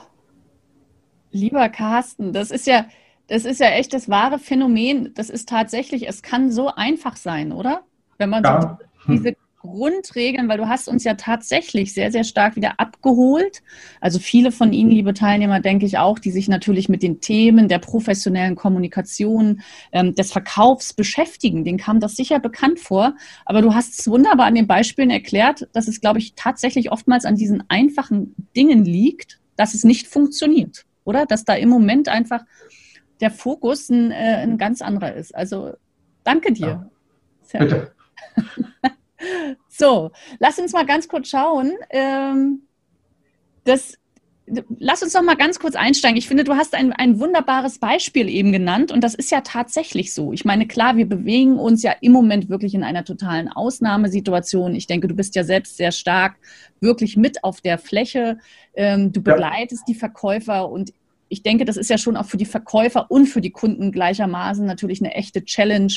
lieber 1.31 1.69
Carsten, 1.69 2.33
das 2.33 2.51
ist 2.51 2.65
ja, 2.65 2.85
das 3.27 3.45
ist 3.45 3.59
ja 3.59 3.67
echt 3.69 3.93
das 3.93 4.09
wahre 4.09 4.39
Phänomen. 4.39 5.13
Das 5.15 5.29
ist 5.29 5.49
tatsächlich, 5.49 6.07
es 6.07 6.21
kann 6.21 6.51
so 6.51 6.73
einfach 6.73 7.15
sein, 7.15 7.51
oder? 7.51 7.81
Wenn 8.17 8.29
man 8.29 8.43
ja. 8.43 8.77
so 9.05 9.11
diese 9.11 9.35
Grundregeln, 9.59 10.47
weil 10.47 10.57
du 10.57 10.69
hast 10.69 10.87
uns 10.87 11.03
ja 11.03 11.15
tatsächlich 11.15 11.93
sehr, 11.93 12.11
sehr 12.11 12.23
stark 12.23 12.55
wieder 12.55 12.79
abgeholt. 12.79 13.61
Also 13.99 14.17
viele 14.17 14.51
von 14.51 14.71
Ihnen, 14.71 14.89
liebe 14.89 15.13
Teilnehmer, 15.13 15.59
denke 15.59 15.85
ich 15.85 15.97
auch, 15.97 16.17
die 16.17 16.31
sich 16.31 16.47
natürlich 16.47 16.87
mit 16.87 17.03
den 17.03 17.19
Themen 17.19 17.67
der 17.67 17.79
professionellen 17.79 18.55
Kommunikation, 18.55 19.61
ähm, 19.91 20.15
des 20.15 20.31
Verkaufs 20.31 20.93
beschäftigen. 20.93 21.65
Denen 21.65 21.77
kam 21.77 21.99
das 21.99 22.15
sicher 22.15 22.39
bekannt 22.39 22.79
vor. 22.79 23.15
Aber 23.45 23.61
du 23.61 23.73
hast 23.73 23.99
es 23.99 24.07
wunderbar 24.09 24.45
an 24.45 24.55
den 24.55 24.67
Beispielen 24.67 25.09
erklärt, 25.09 25.67
dass 25.73 25.89
es, 25.89 25.99
glaube 25.99 26.19
ich, 26.19 26.33
tatsächlich 26.35 26.91
oftmals 26.91 27.25
an 27.25 27.35
diesen 27.35 27.63
einfachen 27.67 28.35
Dingen 28.55 28.85
liegt, 28.85 29.39
dass 29.57 29.73
es 29.73 29.83
nicht 29.83 30.07
funktioniert, 30.07 30.85
oder? 31.03 31.25
Dass 31.25 31.43
da 31.43 31.53
im 31.53 31.67
Moment 31.67 32.07
einfach 32.07 32.45
der 33.19 33.29
Fokus 33.29 33.89
ein, 33.89 34.11
äh, 34.11 34.37
ein 34.41 34.57
ganz 34.57 34.81
anderer 34.81 35.13
ist. 35.13 35.35
Also 35.35 35.73
danke 36.23 36.53
dir. 36.53 36.89
Ja. 37.51 37.59
Bitte. 37.59 37.91
so, 39.69 40.11
lass 40.39 40.59
uns 40.59 40.73
mal 40.73 40.85
ganz 40.85 41.07
kurz 41.07 41.29
schauen. 41.29 41.73
Ähm, 41.91 42.63
das 43.63 43.97
lass 44.79 45.03
uns 45.03 45.13
doch 45.13 45.21
mal 45.21 45.35
ganz 45.35 45.59
kurz 45.59 45.75
einsteigen. 45.75 46.17
Ich 46.17 46.27
finde, 46.27 46.43
du 46.43 46.55
hast 46.55 46.75
ein, 46.75 46.93
ein 46.93 47.19
wunderbares 47.19 47.79
Beispiel 47.79 48.29
eben 48.29 48.51
genannt 48.51 48.91
und 48.91 49.03
das 49.03 49.13
ist 49.13 49.31
ja 49.31 49.41
tatsächlich 49.41 50.13
so. 50.13 50.33
Ich 50.33 50.45
meine, 50.45 50.67
klar, 50.67 50.97
wir 50.97 51.07
bewegen 51.07 51.57
uns 51.57 51.83
ja 51.83 51.93
im 52.01 52.11
Moment 52.11 52.49
wirklich 52.49 52.73
in 52.73 52.83
einer 52.83 53.03
totalen 53.03 53.47
Ausnahmesituation. 53.47 54.75
Ich 54.75 54.87
denke, 54.87 55.07
du 55.07 55.15
bist 55.15 55.35
ja 55.35 55.43
selbst 55.43 55.77
sehr 55.77 55.91
stark 55.91 56.35
wirklich 56.79 57.17
mit 57.17 57.43
auf 57.43 57.61
der 57.61 57.77
Fläche. 57.77 58.39
Ähm, 58.73 59.11
du 59.11 59.21
begleitest 59.21 59.83
ja. 59.87 59.93
die 59.93 59.99
Verkäufer 59.99 60.69
und 60.69 60.93
ich 61.31 61.43
denke, 61.43 61.65
das 61.65 61.77
ist 61.77 61.89
ja 61.89 61.97
schon 61.97 62.17
auch 62.17 62.25
für 62.25 62.37
die 62.37 62.45
Verkäufer 62.45 63.11
und 63.11 63.27
für 63.27 63.41
die 63.41 63.51
Kunden 63.51 63.91
gleichermaßen 63.91 64.65
natürlich 64.65 64.99
eine 64.99 65.13
echte 65.13 65.45
Challenge 65.45 65.93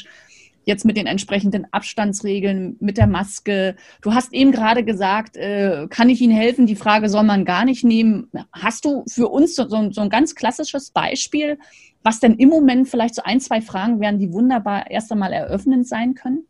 jetzt 0.64 0.84
mit 0.84 0.96
den 0.96 1.06
entsprechenden 1.06 1.66
Abstandsregeln, 1.70 2.76
mit 2.80 2.96
der 2.98 3.06
Maske. 3.06 3.76
Du 4.00 4.14
hast 4.14 4.32
eben 4.32 4.52
gerade 4.52 4.84
gesagt, 4.84 5.36
äh, 5.36 5.86
kann 5.88 6.08
ich 6.08 6.20
Ihnen 6.20 6.34
helfen? 6.34 6.66
Die 6.66 6.76
Frage 6.76 7.08
soll 7.08 7.24
man 7.24 7.44
gar 7.44 7.64
nicht 7.64 7.84
nehmen. 7.84 8.28
Hast 8.52 8.84
du 8.84 9.04
für 9.08 9.28
uns 9.28 9.54
so, 9.54 9.68
so, 9.68 9.90
so 9.90 10.00
ein 10.00 10.10
ganz 10.10 10.34
klassisches 10.34 10.90
Beispiel, 10.90 11.58
was 12.02 12.20
denn 12.20 12.34
im 12.34 12.48
Moment 12.48 12.88
vielleicht 12.88 13.14
so 13.14 13.22
ein, 13.22 13.40
zwei 13.40 13.60
Fragen 13.60 14.00
wären, 14.00 14.18
die 14.18 14.32
wunderbar 14.32 14.90
erst 14.90 15.12
einmal 15.12 15.32
eröffnend 15.32 15.86
sein 15.86 16.14
können? 16.14 16.46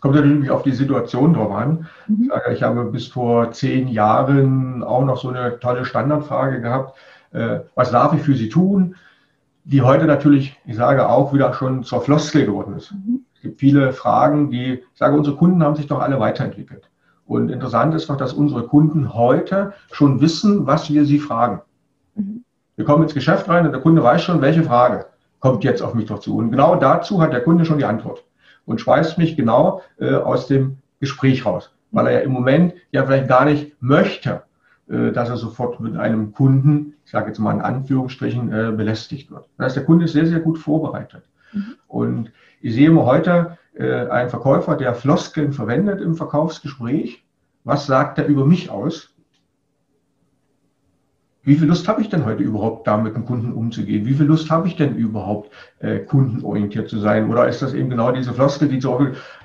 Kommt 0.00 0.14
natürlich 0.14 0.50
auf 0.50 0.62
die 0.62 0.72
Situation 0.72 1.34
drauf 1.34 1.50
an. 1.50 1.88
Mhm. 2.06 2.30
Ich 2.52 2.62
habe 2.62 2.84
bis 2.84 3.08
vor 3.08 3.50
zehn 3.52 3.88
Jahren 3.88 4.82
auch 4.84 5.04
noch 5.04 5.16
so 5.16 5.28
eine 5.28 5.58
tolle 5.58 5.84
Standardfrage 5.84 6.60
gehabt. 6.60 6.96
Äh, 7.32 7.60
was 7.74 7.90
darf 7.90 8.14
ich 8.14 8.22
für 8.22 8.34
Sie 8.34 8.48
tun? 8.48 8.94
Die 9.68 9.82
heute 9.82 10.06
natürlich, 10.06 10.58
ich 10.64 10.76
sage 10.76 11.10
auch 11.10 11.34
wieder 11.34 11.52
schon 11.52 11.84
zur 11.84 12.00
Floskel 12.00 12.46
geworden 12.46 12.74
ist. 12.76 12.90
Mhm. 12.92 13.26
Es 13.34 13.42
gibt 13.42 13.60
viele 13.60 13.92
Fragen, 13.92 14.50
die, 14.50 14.72
ich 14.72 14.98
sage, 14.98 15.14
unsere 15.14 15.36
Kunden 15.36 15.62
haben 15.62 15.76
sich 15.76 15.86
doch 15.86 16.00
alle 16.00 16.18
weiterentwickelt. 16.18 16.88
Und 17.26 17.50
interessant 17.50 17.94
ist 17.94 18.08
doch, 18.08 18.16
dass 18.16 18.32
unsere 18.32 18.66
Kunden 18.66 19.12
heute 19.12 19.74
schon 19.92 20.22
wissen, 20.22 20.66
was 20.66 20.88
wir 20.88 21.04
sie 21.04 21.18
fragen. 21.18 21.60
Mhm. 22.14 22.44
Wir 22.76 22.86
kommen 22.86 23.02
ins 23.02 23.12
Geschäft 23.12 23.46
rein 23.50 23.66
und 23.66 23.72
der 23.72 23.82
Kunde 23.82 24.02
weiß 24.02 24.22
schon, 24.22 24.40
welche 24.40 24.62
Frage 24.62 25.04
kommt 25.38 25.64
jetzt 25.64 25.82
auf 25.82 25.92
mich 25.92 26.06
doch 26.06 26.20
zu. 26.20 26.38
Und 26.38 26.50
genau 26.50 26.76
dazu 26.76 27.20
hat 27.20 27.34
der 27.34 27.42
Kunde 27.42 27.66
schon 27.66 27.78
die 27.78 27.84
Antwort 27.84 28.24
und 28.64 28.80
schweißt 28.80 29.18
mich 29.18 29.36
genau 29.36 29.82
äh, 30.00 30.14
aus 30.14 30.46
dem 30.46 30.78
Gespräch 30.98 31.44
raus, 31.44 31.74
weil 31.90 32.06
er 32.06 32.12
ja 32.14 32.20
im 32.20 32.32
Moment 32.32 32.72
ja 32.90 33.04
vielleicht 33.04 33.28
gar 33.28 33.44
nicht 33.44 33.76
möchte, 33.80 34.44
dass 34.88 35.28
er 35.28 35.36
sofort 35.36 35.80
mit 35.80 35.96
einem 35.96 36.32
Kunden, 36.32 36.94
ich 37.04 37.10
sage 37.10 37.28
jetzt 37.28 37.38
mal 37.38 37.52
in 37.52 37.60
Anführungsstrichen, 37.60 38.52
äh, 38.52 38.72
belästigt 38.72 39.30
wird. 39.30 39.46
Das 39.56 39.66
heißt, 39.66 39.76
der 39.76 39.84
Kunde 39.84 40.06
ist 40.06 40.12
sehr, 40.12 40.26
sehr 40.26 40.40
gut 40.40 40.58
vorbereitet. 40.58 41.24
Mhm. 41.52 41.74
Und 41.86 42.32
ich 42.60 42.74
sehe 42.74 42.88
immer 42.88 43.04
heute 43.04 43.58
äh, 43.74 44.06
einen 44.08 44.30
Verkäufer, 44.30 44.76
der 44.76 44.94
Floskeln 44.94 45.52
verwendet 45.52 46.00
im 46.00 46.14
Verkaufsgespräch. 46.14 47.24
Was 47.64 47.86
sagt 47.86 48.18
er 48.18 48.26
über 48.26 48.46
mich 48.46 48.70
aus? 48.70 49.14
Wie 51.48 51.56
viel 51.56 51.66
Lust 51.66 51.88
habe 51.88 52.02
ich 52.02 52.10
denn 52.10 52.26
heute 52.26 52.42
überhaupt, 52.42 52.86
da 52.86 52.98
mit 52.98 53.16
dem 53.16 53.24
Kunden 53.24 53.54
umzugehen? 53.54 54.04
Wie 54.04 54.12
viel 54.12 54.26
Lust 54.26 54.50
habe 54.50 54.68
ich 54.68 54.76
denn 54.76 54.96
überhaupt, 54.96 55.50
äh, 55.78 56.00
kundenorientiert 56.00 56.90
zu 56.90 56.98
sein? 56.98 57.30
Oder 57.30 57.48
ist 57.48 57.62
das 57.62 57.72
eben 57.72 57.88
genau 57.88 58.12
diese 58.12 58.34
Floskel, 58.34 58.68
die 58.68 58.82
so, 58.82 59.00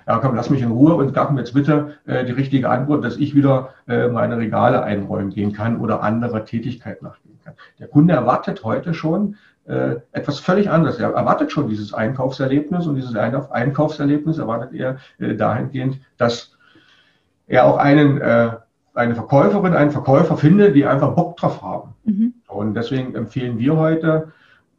ja 0.05 0.17
komm, 0.19 0.35
lass 0.35 0.49
mich 0.49 0.61
in 0.61 0.71
Ruhe 0.71 0.95
und 0.95 1.13
gab 1.13 1.31
mir 1.31 1.39
jetzt 1.39 1.53
bitte 1.53 1.93
äh, 2.05 2.25
die 2.25 2.33
richtige 2.33 2.69
Antwort, 2.69 3.05
dass 3.05 3.15
ich 3.15 3.35
wieder 3.35 3.69
äh, 3.87 4.09
meine 4.09 4.37
Regale 4.37 4.83
einräumen 4.83 5.29
gehen 5.29 5.53
kann 5.53 5.79
oder 5.79 6.03
andere 6.03 6.43
Tätigkeit 6.43 7.01
nachgehen 7.01 7.39
kann. 7.41 7.53
Der 7.79 7.87
Kunde 7.87 8.13
erwartet 8.13 8.65
heute 8.65 8.93
schon 8.93 9.37
äh, 9.65 9.95
etwas 10.11 10.41
völlig 10.41 10.69
anderes. 10.69 10.99
Er 10.99 11.11
erwartet 11.11 11.53
schon 11.53 11.69
dieses 11.69 11.93
Einkaufserlebnis 11.93 12.85
und 12.85 12.95
dieses 12.95 13.15
Einkaufserlebnis 13.15 14.39
erwartet 14.39 14.73
er 14.73 14.97
äh, 15.19 15.35
dahingehend, 15.35 16.01
dass 16.17 16.57
er 17.47 17.63
auch 17.63 17.77
einen 17.77 18.19
äh, 18.19 18.49
eine 18.93 19.15
Verkäuferin, 19.15 19.73
einen 19.73 19.91
Verkäufer 19.91 20.37
finde, 20.37 20.71
die 20.71 20.85
einfach 20.85 21.15
Bock 21.15 21.37
drauf 21.37 21.61
haben. 21.61 21.93
Mhm. 22.03 22.33
Und 22.47 22.75
deswegen 22.75 23.15
empfehlen 23.15 23.57
wir 23.57 23.77
heute, 23.77 24.31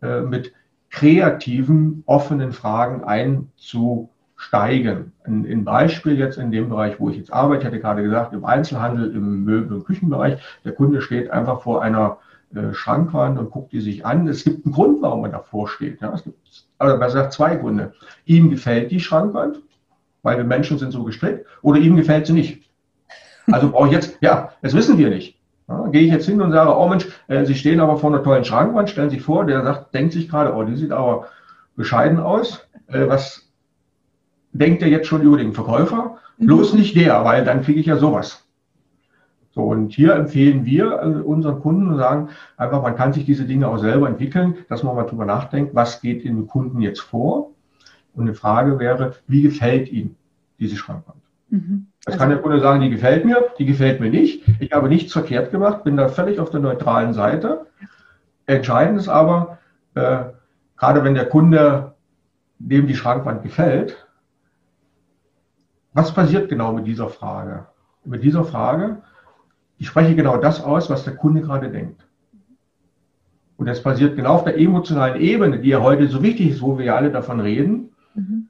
äh, 0.03 0.20
mit 0.20 0.53
kreativen, 0.90 2.05
offenen 2.07 2.53
Fragen 2.53 3.03
einzusteigen. 3.03 5.12
Ein, 5.24 5.44
ein 5.44 5.64
Beispiel 5.64 6.16
jetzt 6.16 6.38
in 6.38 6.53
dem 6.53 6.68
Bereich, 6.68 7.00
wo 7.00 7.11
ich 7.11 7.16
jetzt 7.16 7.33
arbeite, 7.33 7.62
ich 7.62 7.66
hatte 7.66 7.81
gerade 7.81 8.03
gesagt, 8.03 8.33
im 8.33 8.44
Einzelhandel, 8.44 9.14
im 9.14 9.44
Möbel- 9.44 9.79
und 9.79 9.85
Küchenbereich, 9.85 10.40
der 10.64 10.72
Kunde 10.72 11.00
steht 11.00 11.31
einfach 11.31 11.62
vor 11.62 11.83
einer 11.83 12.18
äh, 12.55 12.72
Schrankwand 12.72 13.38
und 13.38 13.50
guckt 13.50 13.72
die 13.72 13.81
sich 13.81 14.07
an. 14.07 14.29
Es 14.29 14.44
gibt 14.44 14.64
einen 14.64 14.74
Grund, 14.74 15.03
warum 15.03 15.22
man 15.22 15.33
davor 15.33 15.66
steht. 15.66 16.00
Ja, 16.00 16.14
es 16.14 16.22
gibt, 16.22 16.38
also 16.79 16.96
man 16.96 17.11
sagt 17.11 17.33
zwei 17.33 17.57
Gründe. 17.57 17.94
Ihm 18.24 18.50
gefällt 18.50 18.92
die 18.92 19.00
Schrankwand, 19.00 19.61
weil 20.22 20.37
wir 20.37 20.44
Menschen 20.44 20.79
sind 20.79 20.92
so 20.92 21.03
gestrickt, 21.03 21.46
oder 21.62 21.81
ihm 21.81 21.96
gefällt 21.96 22.27
sie 22.27 22.35
nicht. 22.35 22.70
Also 23.51 23.71
brauche 23.71 23.87
ich 23.87 23.93
jetzt, 23.93 24.19
ja, 24.21 24.51
das 24.63 24.75
wissen 24.75 24.99
wir 24.99 25.11
nicht. 25.11 25.39
Ja, 25.69 25.87
gehe 25.89 26.03
ich 26.03 26.13
jetzt 26.13 26.27
hin 26.27 26.43
und 26.43 26.53
sage, 26.53 26.77
oh 26.77 26.89
Mensch, 26.89 27.07
äh, 27.29 27.45
Sie 27.45 27.55
stehen 27.55 27.81
aber 27.81 27.97
vor 27.97 28.11
einer 28.11 28.23
tollen 28.23 28.45
Schrankwand, 28.45 28.91
stellen 28.91 29.11
sich 29.11 29.23
vor, 29.23 29.47
der 29.47 29.63
sagt, 29.65 29.95
denkt 29.95 30.13
sich 30.13 30.29
gerade, 30.29 30.55
oh, 30.55 30.63
die 30.65 30.77
sieht 30.77 30.93
aber 30.93 31.27
bescheiden 31.77 32.21
aus. 32.21 32.67
Äh, 32.87 33.09
was 33.09 33.51
denkt 34.53 34.83
er 34.83 34.89
jetzt 34.89 35.07
schon 35.07 35.23
über 35.23 35.39
den 35.39 35.53
Verkäufer? 35.55 36.19
Mhm. 36.39 36.47
Bloß 36.47 36.75
nicht 36.75 36.97
der, 36.97 37.25
weil 37.25 37.45
dann 37.45 37.63
kriege 37.63 37.81
ich 37.81 37.87
ja 37.87 37.97
sowas. 37.97 38.47
So, 39.55 39.63
und 39.63 39.93
hier 39.93 40.15
empfehlen 40.17 40.67
wir 40.67 41.01
äh, 41.01 41.23
unseren 41.23 41.61
Kunden 41.61 41.89
und 41.89 41.99
sagen 41.99 42.31
einfach, 42.57 42.83
man 42.83 42.97
kann 42.97 43.13
sich 43.13 43.25
diese 43.25 43.45
Dinge 43.45 43.69
auch 43.69 43.79
selber 43.79 44.09
entwickeln, 44.09 44.57
dass 44.69 44.83
man 44.83 44.97
mal 44.97 45.05
drüber 45.05 45.25
nachdenkt, 45.25 45.75
was 45.75 46.01
geht 46.01 46.25
dem 46.25 46.47
Kunden 46.47 46.81
jetzt 46.81 47.01
vor? 47.01 47.53
Und 48.15 48.25
eine 48.25 48.35
Frage 48.35 48.79
wäre, 48.79 49.15
wie 49.27 49.43
gefällt 49.43 49.91
ihm 49.91 50.17
diese 50.59 50.77
Schrankwand? 50.77 51.24
Mhm. 51.49 51.87
Das 52.05 52.15
also, 52.15 52.19
kann 52.19 52.31
der 52.31 52.39
Kunde 52.39 52.61
sagen, 52.61 52.81
die 52.81 52.91
gefällt 52.91 53.25
mir, 53.25 53.45
die 53.59 53.67
gefällt 53.67 54.01
mir 54.01 54.11
nicht. 54.11 54.43
Ich 54.61 54.73
habe 54.73 54.89
nichts 54.89 55.13
verkehrt 55.13 55.51
gemacht, 55.51 55.85
bin 55.85 55.97
da 55.97 56.09
völlig 56.09 56.39
auf 56.39 56.51
der 56.51 56.61
neutralen 56.61 57.15
Seite. 57.15 57.67
Entscheidend 58.47 58.99
ist 58.99 59.09
aber, 59.09 59.59
äh, 59.95 60.25
gerade 60.77 61.03
wenn 61.05 61.15
der 61.15 61.29
Kunde 61.29 61.95
dem 62.59 62.87
die 62.87 62.95
Schrankwand 62.95 63.43
gefällt, 63.43 64.07
was 65.93 66.13
passiert 66.13 66.49
genau 66.49 66.73
mit 66.73 66.87
dieser 66.87 67.09
Frage? 67.09 67.67
Mit 68.05 68.23
dieser 68.23 68.45
Frage, 68.45 69.03
ich 69.79 69.87
spreche 69.87 70.15
genau 70.15 70.37
das 70.37 70.63
aus, 70.63 70.91
was 70.91 71.05
der 71.05 71.17
Kunde 71.17 71.41
gerade 71.41 71.71
denkt. 71.71 72.07
Und 73.57 73.67
das 73.67 73.83
passiert 73.83 74.17
genau 74.17 74.35
auf 74.35 74.45
der 74.45 74.59
emotionalen 74.59 75.21
Ebene, 75.21 75.61
die 75.61 75.71
ja 75.71 75.81
heute 75.81 76.09
so 76.09 76.23
wichtig 76.23 76.51
ist, 76.51 76.63
wo 76.63 76.79
wir 76.79 76.95
alle 76.95 77.11
davon 77.11 77.41
reden. 77.41 77.91
Mhm. 78.15 78.49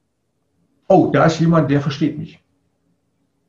Oh, 0.89 1.11
da 1.13 1.27
ist 1.27 1.41
jemand, 1.41 1.71
der 1.71 1.81
versteht 1.81 2.19
mich. 2.19 2.44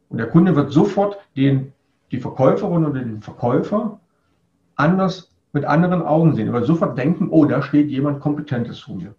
Und 0.10 0.18
der 0.18 0.28
Kunde 0.28 0.56
wird 0.56 0.72
sofort 0.72 1.18
den, 1.36 1.74
die 2.12 2.20
Verkäuferin 2.20 2.86
oder 2.86 3.00
den 3.00 3.22
Verkäufer 3.22 4.00
anders 4.76 5.32
mit 5.54 5.66
anderen 5.66 6.02
Augen 6.02 6.36
sehen. 6.36 6.48
Er 6.48 6.54
wird 6.54 6.66
sofort 6.66 6.98
denken, 6.98 7.30
oh, 7.30 7.46
da 7.46 7.62
steht 7.62 7.90
jemand 7.90 8.20
Kompetentes 8.20 8.80
vor 8.80 8.96
mir. 8.96 9.16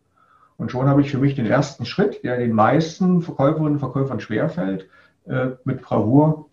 Und 0.59 0.71
schon 0.71 0.89
habe 0.89 1.01
ich 1.01 1.11
für 1.11 1.19
mich 1.19 1.35
den 1.35 1.47
ersten 1.47 1.85
Schritt, 1.85 2.23
der 2.25 2.39
den 2.39 2.53
meisten 2.53 3.23
Verkäuferinnen 3.23 3.75
und 3.75 3.79
Verkäufern 3.79 4.21
schwerfällt, 4.21 4.89
äh, 5.25 5.49
mit 5.65 5.83
Bravour 5.83 6.49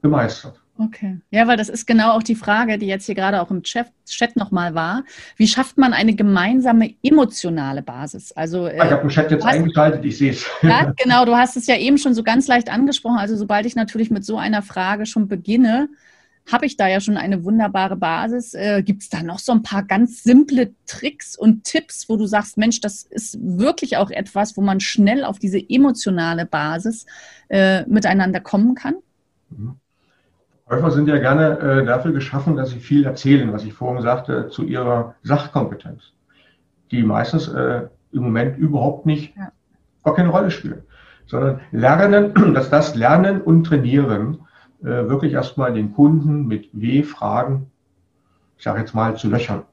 gemeistert. 0.00 0.61
Okay. 0.86 1.20
Ja, 1.30 1.46
weil 1.46 1.56
das 1.56 1.68
ist 1.68 1.86
genau 1.86 2.12
auch 2.12 2.22
die 2.22 2.34
Frage, 2.34 2.78
die 2.78 2.86
jetzt 2.86 3.06
hier 3.06 3.14
gerade 3.14 3.40
auch 3.40 3.50
im 3.50 3.62
Chat, 3.62 3.86
Chat 4.06 4.36
nochmal 4.36 4.74
war. 4.74 5.04
Wie 5.36 5.46
schafft 5.46 5.78
man 5.78 5.92
eine 5.92 6.14
gemeinsame 6.14 6.94
emotionale 7.02 7.82
Basis? 7.82 8.32
Also, 8.32 8.66
äh, 8.66 8.76
ich 8.76 8.90
habe 8.90 9.02
den 9.02 9.10
Chat 9.10 9.30
jetzt 9.30 9.44
hast, 9.44 9.54
eingeschaltet, 9.54 10.04
ich 10.04 10.18
sehe 10.18 10.32
es. 10.32 10.44
Ja, 10.62 10.92
genau, 10.96 11.24
du 11.24 11.36
hast 11.36 11.56
es 11.56 11.66
ja 11.66 11.76
eben 11.76 11.98
schon 11.98 12.14
so 12.14 12.22
ganz 12.22 12.48
leicht 12.48 12.70
angesprochen. 12.70 13.18
Also 13.18 13.36
sobald 13.36 13.66
ich 13.66 13.76
natürlich 13.76 14.10
mit 14.10 14.24
so 14.24 14.38
einer 14.38 14.62
Frage 14.62 15.06
schon 15.06 15.28
beginne, 15.28 15.88
habe 16.50 16.66
ich 16.66 16.76
da 16.76 16.88
ja 16.88 17.00
schon 17.00 17.16
eine 17.16 17.44
wunderbare 17.44 17.96
Basis. 17.96 18.54
Äh, 18.54 18.82
Gibt 18.82 19.02
es 19.02 19.08
da 19.08 19.22
noch 19.22 19.38
so 19.38 19.52
ein 19.52 19.62
paar 19.62 19.84
ganz 19.84 20.24
simple 20.24 20.74
Tricks 20.86 21.36
und 21.36 21.64
Tipps, 21.64 22.08
wo 22.08 22.16
du 22.16 22.26
sagst, 22.26 22.56
Mensch, 22.56 22.80
das 22.80 23.04
ist 23.04 23.38
wirklich 23.40 23.96
auch 23.98 24.10
etwas, 24.10 24.56
wo 24.56 24.62
man 24.62 24.80
schnell 24.80 25.24
auf 25.24 25.38
diese 25.38 25.58
emotionale 25.58 26.46
Basis 26.46 27.06
äh, 27.48 27.84
miteinander 27.86 28.40
kommen 28.40 28.74
kann? 28.74 28.96
Mhm. 29.50 29.76
Käufer 30.72 30.90
sind 30.90 31.06
ja 31.06 31.18
gerne 31.18 31.58
äh, 31.58 31.84
dafür 31.84 32.12
geschaffen, 32.12 32.56
dass 32.56 32.70
sie 32.70 32.78
viel 32.78 33.04
erzählen, 33.04 33.52
was 33.52 33.62
ich 33.62 33.74
vorhin 33.74 34.02
sagte, 34.02 34.48
zu 34.48 34.64
ihrer 34.64 35.14
Sachkompetenz, 35.22 36.14
die 36.90 37.02
meistens 37.02 37.46
äh, 37.48 37.88
im 38.12 38.22
Moment 38.22 38.56
überhaupt 38.56 39.04
nicht, 39.04 39.36
ja. 39.36 39.52
gar 40.02 40.14
keine 40.14 40.30
Rolle 40.30 40.50
spielt, 40.50 40.84
sondern 41.26 41.60
lernen, 41.72 42.32
dass 42.54 42.70
das 42.70 42.94
Lernen 42.94 43.42
und 43.42 43.64
Trainieren 43.64 44.46
äh, 44.80 44.86
wirklich 44.86 45.34
erstmal 45.34 45.74
den 45.74 45.92
Kunden 45.92 46.46
mit 46.46 46.70
W-Fragen, 46.72 47.70
ich 48.56 48.64
sage 48.64 48.80
jetzt 48.80 48.94
mal, 48.94 49.14
zu 49.14 49.28
löchern. 49.28 49.64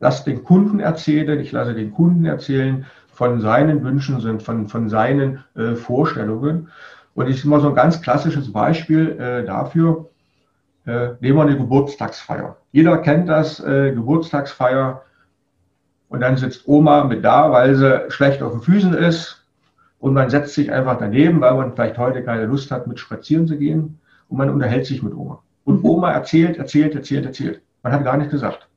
Lass 0.00 0.24
den 0.24 0.42
Kunden 0.42 0.80
erzählen, 0.80 1.38
ich 1.38 1.52
lasse 1.52 1.74
den 1.74 1.92
Kunden 1.92 2.24
erzählen 2.24 2.86
von 3.12 3.40
seinen 3.40 3.84
Wünschen, 3.84 4.40
von, 4.40 4.66
von 4.66 4.88
seinen 4.88 5.44
äh, 5.54 5.76
Vorstellungen. 5.76 6.70
Und 7.14 7.28
ich 7.28 7.44
immer 7.44 7.60
so 7.60 7.68
ein 7.68 7.76
ganz 7.76 8.02
klassisches 8.02 8.52
Beispiel 8.52 9.10
äh, 9.20 9.46
dafür, 9.46 10.10
äh, 10.86 11.10
nehmen 11.20 11.38
wir 11.38 11.42
eine 11.42 11.56
Geburtstagsfeier. 11.56 12.56
Jeder 12.72 12.98
kennt 12.98 13.28
das, 13.28 13.60
äh, 13.60 13.92
Geburtstagsfeier. 13.92 15.02
und 16.08 16.20
dann 16.20 16.36
sitzt 16.36 16.68
Oma 16.68 17.04
mit 17.04 17.24
da, 17.24 17.50
weil 17.50 17.74
sie 17.74 18.04
schlecht 18.08 18.40
auf 18.42 18.52
den 18.52 18.60
Füßen 18.60 18.94
ist 18.94 19.44
und 19.98 20.12
man 20.14 20.30
setzt 20.30 20.54
sich 20.54 20.70
einfach 20.70 20.98
daneben, 20.98 21.40
weil 21.40 21.54
man 21.54 21.72
vielleicht 21.72 21.98
heute 21.98 22.22
keine 22.22 22.44
Lust 22.44 22.70
hat, 22.70 22.86
mit 22.86 23.00
spazieren 23.00 23.48
zu 23.48 23.56
gehen 23.56 23.98
und 24.28 24.38
man 24.38 24.50
unterhält 24.50 24.86
sich 24.86 25.02
mit 25.02 25.14
Oma. 25.14 25.42
Und 25.64 25.78
mhm. 25.78 25.86
Oma 25.86 26.12
erzählt, 26.12 26.58
erzählt, 26.58 26.94
erzählt, 26.94 27.26
erzählt. 27.26 27.62
Man 27.82 27.92
hat 27.92 28.04
gar 28.04 28.16
nichts 28.16 28.30
gesagt. 28.30 28.68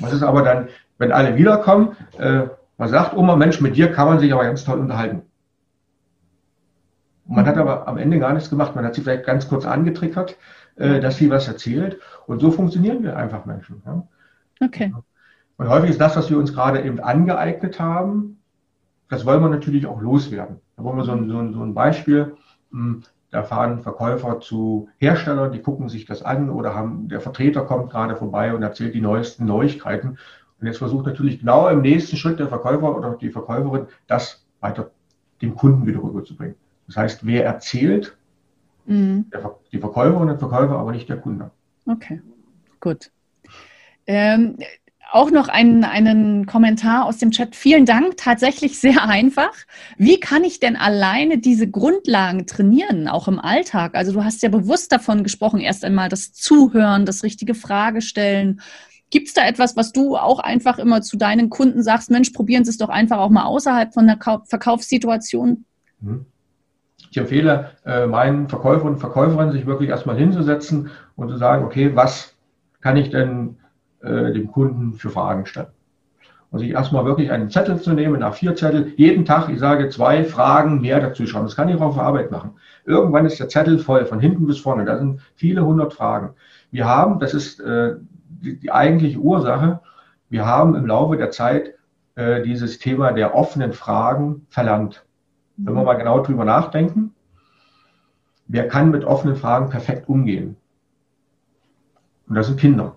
Was 0.00 0.12
ist 0.12 0.22
aber 0.22 0.42
dann, 0.42 0.68
wenn 0.98 1.12
alle 1.12 1.36
wiederkommen, 1.36 1.96
äh, 2.18 2.42
man 2.78 2.88
sagt 2.88 3.16
Oma, 3.16 3.36
Mensch, 3.36 3.60
mit 3.60 3.76
dir 3.76 3.92
kann 3.92 4.08
man 4.08 4.18
sich 4.18 4.32
aber 4.32 4.44
ganz 4.44 4.64
toll 4.64 4.78
unterhalten. 4.78 5.22
Man 7.26 7.46
hat 7.46 7.58
aber 7.58 7.86
am 7.86 7.96
Ende 7.98 8.18
gar 8.18 8.32
nichts 8.32 8.50
gemacht. 8.50 8.74
Man 8.74 8.84
hat 8.84 8.94
sie 8.94 9.02
vielleicht 9.02 9.24
ganz 9.24 9.48
kurz 9.48 9.64
angetriggert, 9.64 10.36
äh, 10.76 11.00
dass 11.00 11.16
sie 11.16 11.30
was 11.30 11.48
erzählt. 11.48 11.98
Und 12.26 12.40
so 12.40 12.50
funktionieren 12.50 13.02
wir 13.02 13.16
einfach 13.16 13.46
Menschen. 13.46 13.82
Ja? 13.84 14.06
Okay. 14.62 14.92
Und 15.56 15.68
häufig 15.68 15.90
ist 15.90 16.00
das, 16.00 16.16
was 16.16 16.30
wir 16.30 16.38
uns 16.38 16.54
gerade 16.54 16.82
eben 16.82 17.00
angeeignet 17.00 17.78
haben, 17.78 18.40
das 19.08 19.26
wollen 19.26 19.42
wir 19.42 19.48
natürlich 19.48 19.86
auch 19.86 20.00
loswerden. 20.00 20.60
Da 20.76 20.84
wollen 20.84 20.96
wir 20.96 21.04
so 21.04 21.12
ein, 21.12 21.28
so 21.28 21.38
ein, 21.38 21.52
so 21.52 21.62
ein 21.62 21.74
Beispiel. 21.74 22.36
Hm, 22.70 23.02
da 23.30 23.42
fahren 23.42 23.80
Verkäufer 23.80 24.40
zu 24.40 24.88
Herstellern, 24.98 25.52
die 25.52 25.60
gucken 25.60 25.88
sich 25.88 26.04
das 26.04 26.22
an 26.22 26.50
oder 26.50 26.74
haben, 26.74 27.08
der 27.08 27.20
Vertreter 27.20 27.62
kommt 27.62 27.90
gerade 27.90 28.16
vorbei 28.16 28.54
und 28.54 28.62
erzählt 28.62 28.94
die 28.94 29.00
neuesten 29.00 29.44
Neuigkeiten. 29.44 30.18
Und 30.60 30.66
jetzt 30.66 30.78
versucht 30.78 31.06
natürlich 31.06 31.40
genau 31.40 31.68
im 31.68 31.80
nächsten 31.80 32.16
Schritt 32.16 32.38
der 32.38 32.48
Verkäufer 32.48 32.96
oder 32.96 33.16
die 33.20 33.30
Verkäuferin, 33.30 33.86
das 34.06 34.44
weiter 34.60 34.90
dem 35.42 35.54
Kunden 35.54 35.86
wieder 35.86 36.02
rüberzubringen. 36.02 36.56
Das 36.86 36.96
heißt, 36.96 37.26
wer 37.26 37.44
erzählt, 37.44 38.16
mhm. 38.86 39.30
der, 39.32 39.56
die 39.72 39.78
Verkäuferin 39.78 40.22
und 40.22 40.28
der 40.28 40.38
Verkäufer, 40.38 40.78
aber 40.78 40.92
nicht 40.92 41.08
der 41.08 41.18
Kunde. 41.18 41.50
Okay, 41.86 42.20
gut. 42.80 43.10
Ähm, 44.06 44.56
auch 45.12 45.30
noch 45.30 45.48
einen, 45.48 45.84
einen 45.84 46.46
Kommentar 46.46 47.04
aus 47.04 47.18
dem 47.18 47.30
Chat. 47.30 47.56
Vielen 47.56 47.84
Dank, 47.84 48.16
tatsächlich 48.16 48.78
sehr 48.78 49.04
einfach. 49.08 49.52
Wie 49.98 50.20
kann 50.20 50.44
ich 50.44 50.60
denn 50.60 50.76
alleine 50.76 51.38
diese 51.38 51.68
Grundlagen 51.68 52.46
trainieren, 52.46 53.08
auch 53.08 53.28
im 53.28 53.40
Alltag? 53.40 53.94
Also 53.94 54.12
du 54.12 54.24
hast 54.24 54.42
ja 54.42 54.48
bewusst 54.48 54.92
davon 54.92 55.24
gesprochen, 55.24 55.60
erst 55.60 55.84
einmal 55.84 56.08
das 56.08 56.32
Zuhören, 56.32 57.06
das 57.06 57.22
richtige 57.22 57.54
Frage 57.54 58.02
stellen. 58.02 58.60
Gibt 59.10 59.28
es 59.28 59.34
da 59.34 59.44
etwas, 59.46 59.76
was 59.76 59.90
du 59.92 60.16
auch 60.16 60.38
einfach 60.38 60.78
immer 60.78 61.02
zu 61.02 61.16
deinen 61.16 61.50
Kunden 61.50 61.82
sagst, 61.82 62.10
Mensch, 62.10 62.30
probieren 62.30 62.64
Sie 62.64 62.70
es 62.70 62.78
doch 62.78 62.88
einfach 62.88 63.18
auch 63.18 63.30
mal 63.30 63.44
außerhalb 63.44 63.92
von 63.92 64.06
der 64.06 64.18
Verkaufssituation? 64.46 65.64
Mhm. 66.00 66.26
Ich 67.10 67.18
empfehle 67.18 67.72
äh, 67.84 68.06
meinen 68.06 68.48
Verkäufern 68.48 68.92
und 68.92 68.98
Verkäuferinnen, 68.98 69.52
sich 69.52 69.66
wirklich 69.66 69.90
erstmal 69.90 70.16
hinzusetzen 70.16 70.90
und 71.16 71.28
zu 71.28 71.36
sagen, 71.36 71.64
okay, 71.64 71.90
was 71.94 72.36
kann 72.80 72.96
ich 72.96 73.10
denn 73.10 73.56
äh, 74.00 74.32
dem 74.32 74.50
Kunden 74.50 74.94
für 74.94 75.10
Fragen 75.10 75.44
stellen? 75.44 75.66
Und 76.50 76.60
sich 76.60 76.70
erstmal 76.70 77.04
wirklich 77.04 77.30
einen 77.30 77.50
Zettel 77.50 77.80
zu 77.80 77.92
nehmen, 77.92 78.20
nach 78.20 78.34
vier 78.34 78.56
Zettel, 78.56 78.92
jeden 78.96 79.24
Tag, 79.24 79.48
ich 79.48 79.58
sage, 79.58 79.88
zwei 79.88 80.24
Fragen 80.24 80.80
mehr 80.80 81.00
dazu 81.00 81.26
schreiben. 81.26 81.46
Das 81.46 81.56
kann 81.56 81.68
ich 81.68 81.76
auch 81.76 81.82
auf 81.82 81.98
Arbeit 81.98 82.30
machen. 82.30 82.52
Irgendwann 82.84 83.26
ist 83.26 83.38
der 83.38 83.48
Zettel 83.48 83.78
voll, 83.78 84.06
von 84.06 84.20
hinten 84.20 84.46
bis 84.46 84.58
vorne. 84.58 84.84
Da 84.84 84.96
sind 84.96 85.20
viele 85.34 85.64
hundert 85.64 85.92
Fragen. 85.92 86.34
Wir 86.70 86.86
haben, 86.86 87.18
das 87.18 87.34
ist 87.34 87.60
äh, 87.60 87.96
die, 88.28 88.58
die 88.58 88.70
eigentliche 88.70 89.18
Ursache, 89.18 89.80
wir 90.28 90.46
haben 90.46 90.76
im 90.76 90.86
Laufe 90.86 91.16
der 91.16 91.30
Zeit 91.30 91.74
äh, 92.14 92.42
dieses 92.42 92.78
Thema 92.78 93.12
der 93.12 93.34
offenen 93.34 93.72
Fragen 93.72 94.46
verlernt. 94.48 95.04
Wenn 95.64 95.74
wir 95.74 95.84
mal 95.84 95.94
genau 95.94 96.20
drüber 96.22 96.44
nachdenken, 96.44 97.14
wer 98.46 98.68
kann 98.68 98.90
mit 98.90 99.04
offenen 99.04 99.36
Fragen 99.36 99.70
perfekt 99.70 100.08
umgehen? 100.08 100.56
Und 102.28 102.36
das 102.36 102.46
sind 102.46 102.58
Kinder. 102.58 102.96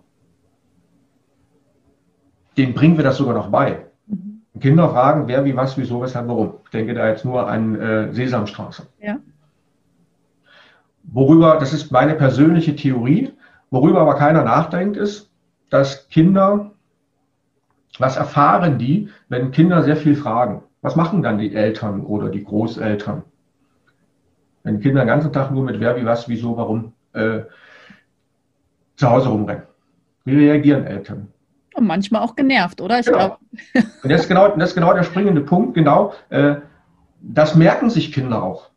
Denen 2.58 2.73
bringen 2.73 2.97
wir 2.97 3.04
das 3.04 3.17
sogar 3.17 3.34
noch 3.34 3.49
bei. 3.49 3.86
Mhm. 4.08 4.41
Kinder 4.60 4.89
fragen, 4.89 5.28
wer, 5.28 5.43
wie, 5.43 5.56
was, 5.56 5.78
wieso, 5.78 6.02
weshalb, 6.02 6.28
warum. 6.28 6.54
Ich 6.65 6.69
denke 6.69 6.93
da 6.93 7.08
jetzt 7.08 7.26
nur 7.26 7.47
an 7.47 7.76
äh, 7.76 8.13
Sesamstraße. 8.13 8.88
Ja. 8.99 9.17
Worüber, 11.04 11.58
das 11.60 11.73
ist 11.73 11.91
meine 11.91 12.13
persönliche 12.15 12.76
Theorie, 12.76 13.34
worüber 13.71 14.02
aber 14.02 14.15
keiner 14.15 14.43
nachdenkt, 14.43 14.95
ist, 14.95 15.32
dass 15.69 16.08
Kinder, 16.10 16.71
was 17.97 18.15
erfahren 18.15 18.78
die, 18.78 19.10
wenn 19.28 19.52
Kinder 19.52 19.84
sehr 19.84 19.97
viel 19.97 20.15
fragen? 20.15 20.63
Was 20.84 20.96
machen 20.98 21.24
dann 21.24 21.39
die 21.39 21.56
Eltern 21.56 22.02
oder 22.02 22.30
die 22.30 22.43
Großeltern? 22.43 23.24
Wenn 24.63 24.82
Kinder 24.82 25.02
den 25.02 25.08
ganzen 25.08 25.34
Tag 25.34 25.50
nur 25.52 25.63
mit 25.63 25.80
wer, 25.80 25.96
wie, 25.96 26.06
was, 26.06 26.28
wieso, 26.28 26.56
warum 26.58 26.93
äh, 27.13 27.39
zu 28.98 29.10
Hause 29.10 29.30
rumrennen. 29.30 29.63
Wie 30.26 30.36
reagieren 30.36 30.86
Eltern? 30.86 31.30
Und 31.76 31.88
manchmal 31.88 32.22
auch 32.22 32.36
genervt, 32.36 32.82
oder? 32.82 33.00
Ich 33.00 33.06
genau. 33.06 33.38
Und 33.74 34.12
das 34.12 34.22
ist, 34.22 34.28
genau, 34.28 34.50
das 34.50 34.69
ist 34.69 34.76
genau 34.76 34.93
der 34.93 35.04
springende 35.04 35.41
Punkt. 35.41 35.74
Genau, 35.74 36.13
äh, 36.30 36.56
das 37.22 37.56
merken 37.56 37.89
sich 37.89 38.12
Kinder 38.12 38.43
auch. 38.43 38.69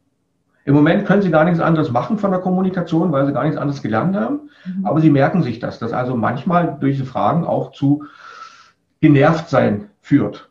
Im 0.64 0.74
Moment 0.74 1.06
können 1.06 1.22
sie 1.22 1.30
gar 1.30 1.44
nichts 1.44 1.60
anderes 1.60 1.90
machen 1.90 2.18
von 2.18 2.30
der 2.30 2.40
Kommunikation, 2.40 3.12
weil 3.12 3.26
sie 3.26 3.32
gar 3.32 3.44
nichts 3.44 3.58
anderes 3.58 3.82
gelernt 3.82 4.16
haben. 4.16 4.50
Mhm. 4.64 4.86
Aber 4.86 5.00
sie 5.00 5.10
merken 5.10 5.42
sich 5.42 5.58
das, 5.58 5.78
dass 5.80 5.92
also 5.92 6.16
manchmal 6.16 6.76
durch 6.80 6.96
diese 6.96 7.04
Fragen 7.04 7.44
auch 7.44 7.72
zu 7.72 8.04
genervt 9.00 9.48
sein 9.48 9.90
führt. 10.00 10.45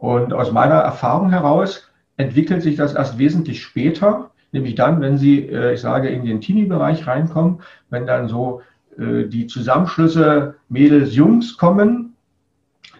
Und 0.00 0.32
aus 0.32 0.50
meiner 0.50 0.76
Erfahrung 0.76 1.28
heraus 1.28 1.86
entwickelt 2.16 2.62
sich 2.62 2.76
das 2.76 2.94
erst 2.94 3.18
wesentlich 3.18 3.62
später, 3.62 4.30
nämlich 4.50 4.74
dann, 4.74 5.02
wenn 5.02 5.18
Sie, 5.18 5.46
äh, 5.46 5.74
ich 5.74 5.82
sage, 5.82 6.08
in 6.08 6.24
den 6.24 6.40
Teenie-Bereich 6.40 7.06
reinkommen, 7.06 7.60
wenn 7.90 8.06
dann 8.06 8.26
so 8.26 8.62
äh, 8.96 9.24
die 9.26 9.46
Zusammenschlüsse 9.46 10.54
Mädels, 10.70 11.14
Jungs 11.14 11.58
kommen, 11.58 12.16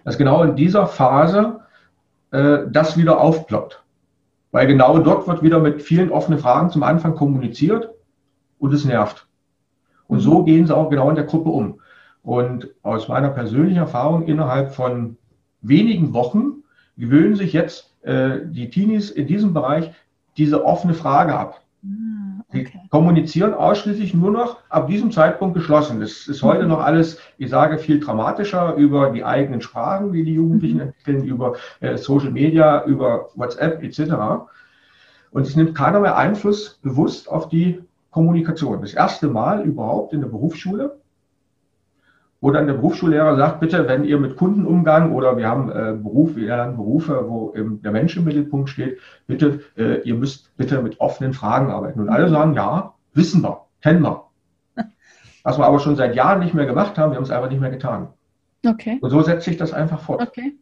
dass 0.05 0.19
genau 0.19 0.43
in 0.43 0.57
dieser 0.57 0.87
Phase 0.87 1.61
äh, 2.33 2.59
das 2.71 2.99
wieder 2.99 3.19
aufploppt. 3.19 3.83
Weil 4.51 4.67
genau 4.67 4.99
dort 4.99 5.27
wird 5.27 5.43
wieder 5.43 5.59
mit 5.59 5.81
vielen 5.81 6.11
offenen 6.11 6.39
Fragen 6.39 6.69
zum 6.69 6.83
Anfang 6.83 7.15
kommuniziert 7.15 7.89
und 8.59 8.75
es 8.75 8.85
nervt. 8.85 9.27
Und 10.07 10.21
so 10.21 10.45
gehen 10.45 10.67
sie 10.67 10.77
auch 10.77 10.91
genau 10.91 11.09
in 11.09 11.17
der 11.17 11.25
Gruppe 11.25 11.49
um. 11.49 11.81
Und 12.23 12.69
aus 12.83 13.09
meiner 13.09 13.31
persönlichen 13.31 13.79
Erfahrung 13.79 14.25
innerhalb 14.25 14.75
von 14.75 15.17
wenigen 15.63 16.13
Wochen 16.13 16.60
gewöhnen 17.01 17.35
sich 17.35 17.53
jetzt 17.53 17.95
äh, 18.03 18.39
die 18.45 18.71
Teenies 18.71 19.11
in 19.11 19.27
diesem 19.27 19.53
Bereich 19.53 19.91
diese 20.37 20.65
offene 20.65 20.95
Frage 20.95 21.35
ab. 21.35 21.61
Ah, 21.85 22.43
okay. 22.49 22.69
Sie 22.73 22.89
kommunizieren 22.89 23.55
ausschließlich 23.55 24.15
nur 24.15 24.31
noch 24.31 24.59
ab 24.69 24.87
diesem 24.89 25.11
Zeitpunkt 25.11 25.55
geschlossen. 25.55 26.01
Es 26.03 26.29
ist 26.29 26.43
heute 26.43 26.63
mhm. 26.63 26.69
noch 26.69 26.81
alles, 26.81 27.19
ich 27.39 27.51
sage, 27.51 27.79
viel 27.79 28.01
dramatischer 28.01 28.75
über 28.75 29.11
die 29.11 29.25
eigenen 29.25 29.61
Sprachen, 29.61 30.13
die 30.13 30.25
die 30.25 30.35
Jugendlichen 30.35 30.77
mhm. 30.77 30.83
entwickeln, 30.83 31.25
über 31.25 31.57
äh, 31.81 31.97
Social 31.97 32.31
Media, 32.31 32.85
über 32.85 33.31
WhatsApp 33.35 33.83
etc. 33.83 34.01
Und 35.33 35.47
es 35.47 35.57
nimmt 35.57 35.75
keiner 35.75 36.01
mehr 36.01 36.17
Einfluss 36.17 36.79
bewusst 36.83 37.29
auf 37.29 37.49
die 37.49 37.81
Kommunikation. 38.11 38.81
Das 38.81 38.95
erste 38.95 39.29
Mal 39.29 39.63
überhaupt 39.63 40.13
in 40.13 40.21
der 40.21 40.29
Berufsschule 40.29 41.00
wo 42.41 42.51
dann 42.51 42.67
der 42.67 42.75
Berufsschullehrer 42.75 43.37
sagt, 43.37 43.61
bitte, 43.61 43.87
wenn 43.87 44.05
ihr 44.05 44.19
mit 44.19 44.37
Kundenumgang 44.37 45.13
oder 45.13 45.37
wir 45.37 45.47
haben 45.47 45.71
äh, 45.71 45.95
Beruf, 46.01 46.37
wir 46.37 46.47
lernen 46.47 46.77
Berufe, 46.77 47.27
wo 47.29 47.53
eben 47.55 47.83
der 47.83 47.93
Mensch 47.93 48.17
im 48.17 48.25
Mittelpunkt 48.25 48.71
steht, 48.71 48.99
bitte, 49.27 49.61
äh, 49.77 50.01
ihr 50.03 50.15
müsst 50.15 50.57
bitte 50.57 50.81
mit 50.83 51.01
offenen 51.01 51.35
Fragen 51.35 51.71
arbeiten. 51.71 52.01
Und 52.01 52.09
alle 52.09 52.31
sagen, 52.31 52.55
ja, 52.55 52.95
wissen 53.13 53.43
wir, 53.43 53.67
kennen 53.83 54.03
wir. 54.03 54.25
Was 55.43 55.59
wir 55.59 55.67
aber 55.67 55.81
schon 55.81 55.97
seit 55.97 56.15
Jahren 56.15 56.41
nicht 56.41 56.55
mehr 56.55 56.67
gemacht 56.67 56.97
haben, 56.97 57.13
wir 57.13 57.17
haben 57.17 57.25
es 57.25 57.31
einfach 57.31 57.51
nicht 57.51 57.61
mehr 57.61 57.71
getan. 57.71 58.09
Okay. 58.67 58.99
Und 59.01 59.11
so 59.11 59.21
setzt 59.23 59.45
sich 59.45 59.59
das 59.59 59.73
einfach 59.73 60.01
fort. 60.01 60.23
Okay. 60.23 60.55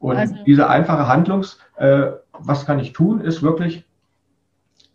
Und 0.00 0.16
also. 0.16 0.34
diese 0.44 0.68
einfache 0.68 1.06
Handlungs, 1.06 1.60
äh, 1.76 2.10
was 2.32 2.66
kann 2.66 2.80
ich 2.80 2.92
tun, 2.92 3.20
ist 3.20 3.42
wirklich 3.42 3.86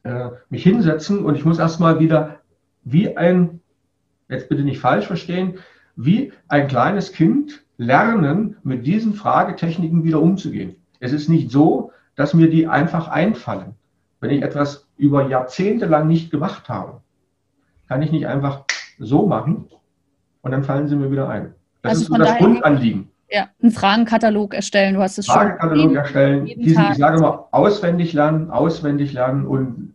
äh, 0.04 0.30
mich 0.50 0.64
hinsetzen 0.64 1.24
und 1.24 1.36
ich 1.36 1.46
muss 1.46 1.60
erstmal 1.60 2.00
wieder 2.00 2.40
wie 2.84 3.16
ein, 3.16 3.62
jetzt 4.28 4.50
bitte 4.50 4.64
nicht 4.64 4.80
falsch 4.80 5.08
verstehen, 5.08 5.60
wie 5.96 6.32
ein 6.48 6.68
kleines 6.68 7.12
Kind 7.12 7.64
lernen, 7.78 8.58
mit 8.64 8.86
diesen 8.86 9.14
Fragetechniken 9.14 10.04
wieder 10.04 10.22
umzugehen. 10.22 10.76
Es 11.00 11.12
ist 11.12 11.30
nicht 11.30 11.52
so, 11.52 11.92
dass 12.16 12.34
mir 12.34 12.50
die 12.50 12.68
einfach 12.68 13.08
einfallen. 13.08 13.76
Wenn 14.20 14.32
ich 14.32 14.42
etwas 14.42 14.88
über 14.98 15.28
Jahrzehnte 15.28 15.86
lang 15.86 16.08
nicht 16.08 16.32
gemacht 16.32 16.70
habe, 16.70 17.02
kann 17.88 18.02
ich 18.02 18.12
nicht 18.12 18.28
einfach 18.28 18.64
so 18.98 19.28
machen 19.28 19.68
und 20.42 20.52
dann 20.52 20.64
fallen 20.64 20.88
sie 20.88 20.96
mir 20.96 21.12
wieder 21.12 21.30
ein. 21.30 21.54
Das 21.82 21.92
also 21.92 22.02
ist 22.02 22.08
so 22.08 22.18
das 22.18 22.38
Grundanliegen. 22.38 23.10
Ja, 23.30 23.50
einen 23.62 23.72
Fragenkatalog 23.72 24.54
erstellen, 24.54 24.96
du 24.96 25.02
hast 25.02 25.18
es 25.18 25.26
schon. 25.26 25.36
Fragenkatalog 25.36 25.96
erstellen, 25.96 26.46
diesen, 26.46 26.84
ich 26.92 26.98
sage 26.98 27.20
mal, 27.20 27.48
auswendig 27.52 28.14
lernen, 28.14 28.50
auswendig 28.50 29.14
lernen 29.14 29.46
und 29.46 29.95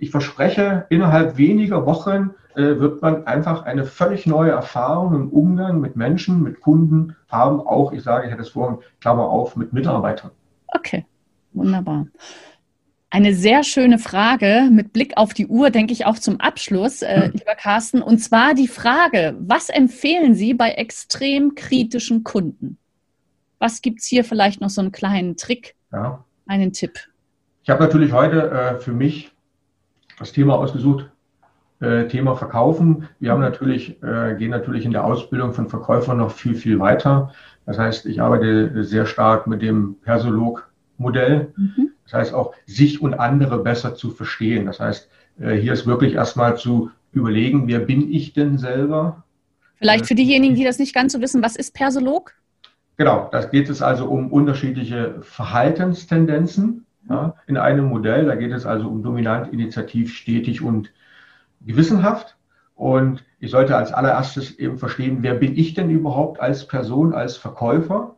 ich 0.00 0.10
verspreche, 0.10 0.86
innerhalb 0.88 1.36
weniger 1.36 1.84
Wochen 1.86 2.30
äh, 2.54 2.80
wird 2.80 3.02
man 3.02 3.26
einfach 3.26 3.64
eine 3.64 3.84
völlig 3.84 4.26
neue 4.26 4.50
Erfahrung 4.50 5.14
im 5.14 5.28
Umgang 5.28 5.80
mit 5.80 5.94
Menschen, 5.94 6.42
mit 6.42 6.60
Kunden 6.60 7.16
haben, 7.28 7.60
auch, 7.60 7.92
ich 7.92 8.02
sage, 8.02 8.26
ich 8.26 8.32
hatte 8.32 8.42
es 8.42 8.48
vorhin, 8.48 8.78
Klammer 9.00 9.28
auf, 9.28 9.56
mit 9.56 9.72
Mitarbeitern. 9.72 10.30
Okay, 10.68 11.04
wunderbar. 11.52 12.06
Eine 13.10 13.34
sehr 13.34 13.62
schöne 13.62 13.98
Frage 13.98 14.68
mit 14.70 14.92
Blick 14.92 15.16
auf 15.16 15.34
die 15.34 15.48
Uhr, 15.48 15.70
denke 15.70 15.92
ich 15.92 16.06
auch 16.06 16.18
zum 16.18 16.40
Abschluss, 16.40 17.02
äh, 17.02 17.24
hm. 17.24 17.32
lieber 17.32 17.54
Carsten. 17.56 18.02
Und 18.02 18.18
zwar 18.18 18.54
die 18.54 18.68
Frage, 18.68 19.36
was 19.38 19.68
empfehlen 19.68 20.34
Sie 20.34 20.54
bei 20.54 20.70
extrem 20.70 21.54
kritischen 21.54 22.24
Kunden? 22.24 22.78
Was 23.58 23.82
gibt 23.82 24.00
es 24.00 24.06
hier 24.06 24.24
vielleicht 24.24 24.60
noch 24.60 24.70
so 24.70 24.80
einen 24.80 24.92
kleinen 24.92 25.36
Trick, 25.36 25.74
ja. 25.92 26.24
einen 26.46 26.72
Tipp? 26.72 26.98
Ich 27.62 27.68
habe 27.68 27.82
natürlich 27.82 28.12
heute 28.12 28.50
äh, 28.50 28.78
für 28.78 28.92
mich 28.92 29.32
das 30.20 30.32
Thema 30.32 30.54
ausgesucht, 30.56 31.10
äh, 31.80 32.06
Thema 32.06 32.36
Verkaufen. 32.36 33.08
Wir 33.18 33.32
haben 33.32 33.40
natürlich, 33.40 34.00
äh, 34.02 34.36
gehen 34.38 34.50
natürlich 34.50 34.84
in 34.84 34.92
der 34.92 35.04
Ausbildung 35.04 35.52
von 35.52 35.68
Verkäufern 35.68 36.18
noch 36.18 36.30
viel, 36.30 36.54
viel 36.54 36.78
weiter. 36.78 37.32
Das 37.66 37.78
heißt, 37.78 38.06
ich 38.06 38.20
arbeite 38.20 38.84
sehr 38.84 39.06
stark 39.06 39.46
mit 39.46 39.62
dem 39.62 39.96
Persolog-Modell. 40.02 41.52
Mhm. 41.56 41.90
Das 42.04 42.12
heißt 42.12 42.34
auch, 42.34 42.54
sich 42.66 43.00
und 43.00 43.14
andere 43.14 43.62
besser 43.62 43.94
zu 43.94 44.10
verstehen. 44.10 44.66
Das 44.66 44.78
heißt, 44.78 45.08
äh, 45.40 45.54
hier 45.54 45.72
ist 45.72 45.86
wirklich 45.86 46.14
erstmal 46.14 46.56
zu 46.58 46.90
überlegen, 47.12 47.66
wer 47.66 47.80
bin 47.80 48.12
ich 48.12 48.34
denn 48.34 48.58
selber? 48.58 49.24
Vielleicht 49.76 50.06
für 50.06 50.14
diejenigen, 50.14 50.54
die 50.54 50.64
das 50.64 50.78
nicht 50.78 50.94
ganz 50.94 51.14
so 51.14 51.20
wissen, 51.22 51.42
was 51.42 51.56
ist 51.56 51.72
Persolog? 51.72 52.34
Genau, 52.98 53.30
da 53.32 53.42
geht 53.42 53.70
es 53.70 53.80
also 53.80 54.04
um 54.04 54.30
unterschiedliche 54.30 55.22
Verhaltenstendenzen 55.22 56.84
ja, 57.08 57.34
in 57.46 57.56
einem 57.56 57.86
Modell. 57.86 58.26
Da 58.26 58.34
geht 58.34 58.52
es 58.52 58.66
also 58.66 58.88
um 58.88 59.02
dominant, 59.02 59.52
initiativ, 59.52 60.14
stetig 60.14 60.62
und 60.62 60.92
gewissenhaft. 61.60 62.36
Und 62.74 63.24
ich 63.38 63.50
sollte 63.50 63.76
als 63.76 63.92
allererstes 63.92 64.58
eben 64.58 64.78
verstehen, 64.78 65.18
wer 65.20 65.34
bin 65.34 65.56
ich 65.56 65.74
denn 65.74 65.90
überhaupt 65.90 66.40
als 66.40 66.66
Person, 66.66 67.12
als 67.12 67.36
Verkäufer 67.36 68.16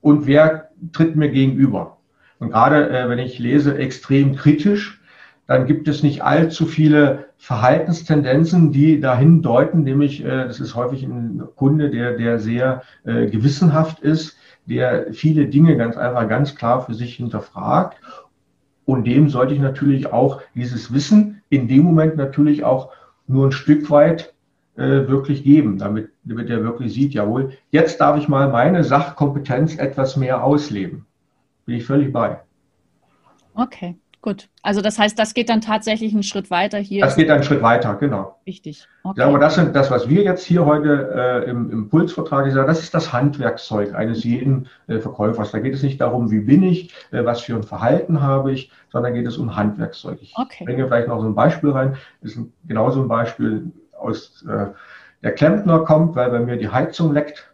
und 0.00 0.26
wer 0.26 0.70
tritt 0.92 1.16
mir 1.16 1.30
gegenüber. 1.30 1.98
Und 2.38 2.50
gerade 2.50 2.90
äh, 2.90 3.08
wenn 3.08 3.18
ich 3.18 3.38
lese 3.38 3.76
extrem 3.76 4.34
kritisch, 4.34 5.00
dann 5.46 5.66
gibt 5.66 5.88
es 5.88 6.02
nicht 6.02 6.22
allzu 6.22 6.64
viele 6.64 7.26
Verhaltenstendenzen, 7.36 8.70
die 8.70 9.00
dahin 9.00 9.42
deuten, 9.42 9.82
nämlich 9.82 10.24
äh, 10.24 10.46
das 10.46 10.60
ist 10.60 10.74
häufig 10.74 11.02
ein 11.02 11.42
Kunde, 11.56 11.90
der, 11.90 12.16
der 12.16 12.38
sehr 12.38 12.82
äh, 13.04 13.26
gewissenhaft 13.26 14.00
ist, 14.00 14.36
der 14.70 15.12
viele 15.12 15.46
Dinge 15.46 15.76
ganz 15.76 15.96
einfach 15.96 16.28
ganz 16.28 16.54
klar 16.54 16.86
für 16.86 16.94
sich 16.94 17.16
hinterfragt. 17.16 18.00
Und 18.86 19.04
dem 19.06 19.28
sollte 19.28 19.52
ich 19.52 19.60
natürlich 19.60 20.12
auch 20.12 20.40
dieses 20.54 20.94
Wissen 20.94 21.42
in 21.48 21.68
dem 21.68 21.82
Moment 21.82 22.16
natürlich 22.16 22.64
auch 22.64 22.90
nur 23.26 23.48
ein 23.48 23.52
Stück 23.52 23.90
weit 23.90 24.32
äh, 24.76 25.08
wirklich 25.08 25.42
geben, 25.44 25.78
damit, 25.78 26.10
damit 26.24 26.48
er 26.48 26.62
wirklich 26.62 26.94
sieht, 26.94 27.12
jawohl, 27.12 27.52
jetzt 27.70 28.00
darf 28.00 28.16
ich 28.16 28.28
mal 28.28 28.48
meine 28.48 28.84
Sachkompetenz 28.84 29.76
etwas 29.76 30.16
mehr 30.16 30.42
ausleben. 30.42 31.06
Bin 31.66 31.76
ich 31.76 31.84
völlig 31.84 32.12
bei. 32.12 32.40
Okay. 33.54 33.96
Gut, 34.22 34.50
also 34.62 34.82
das 34.82 34.98
heißt, 34.98 35.18
das 35.18 35.32
geht 35.32 35.48
dann 35.48 35.62
tatsächlich 35.62 36.12
einen 36.12 36.22
Schritt 36.22 36.50
weiter 36.50 36.76
hier. 36.76 37.02
Das 37.02 37.16
geht 37.16 37.30
einen 37.30 37.42
Schritt 37.42 37.62
weiter, 37.62 37.94
genau. 37.94 38.36
Wichtig. 38.44 38.86
Okay. 39.02 39.22
aber 39.22 39.38
das 39.38 39.54
sind 39.54 39.74
das, 39.74 39.90
was 39.90 40.10
wir 40.10 40.22
jetzt 40.22 40.44
hier 40.44 40.66
heute 40.66 41.44
äh, 41.46 41.50
im 41.50 41.70
Impulsvertrag 41.70 42.50
sagen, 42.52 42.66
das 42.66 42.82
ist 42.82 42.92
das 42.92 43.14
Handwerkszeug 43.14 43.94
eines 43.94 44.22
jeden 44.22 44.68
äh, 44.88 44.98
Verkäufers. 44.98 45.52
Da 45.52 45.58
geht 45.58 45.72
es 45.72 45.82
nicht 45.82 46.02
darum, 46.02 46.30
wie 46.30 46.40
bin 46.40 46.62
ich, 46.62 46.92
äh, 47.12 47.24
was 47.24 47.40
für 47.40 47.56
ein 47.56 47.62
Verhalten 47.62 48.20
habe 48.20 48.52
ich, 48.52 48.70
sondern 48.92 49.14
geht 49.14 49.26
es 49.26 49.38
um 49.38 49.56
Handwerkszeug. 49.56 50.18
Ich 50.20 50.34
okay. 50.36 50.66
bringe 50.66 50.86
vielleicht 50.86 51.08
noch 51.08 51.20
so 51.20 51.26
ein 51.26 51.34
Beispiel 51.34 51.70
rein. 51.70 51.96
Das 52.20 52.32
ist 52.32 52.36
ein, 52.36 52.52
genauso 52.66 53.00
ein 53.00 53.08
Beispiel 53.08 53.72
aus 53.98 54.44
äh, 54.46 54.66
der 55.22 55.32
Klempner 55.32 55.80
kommt, 55.80 56.14
weil 56.14 56.30
bei 56.30 56.40
mir 56.40 56.58
die 56.58 56.68
Heizung 56.68 57.14
leckt 57.14 57.49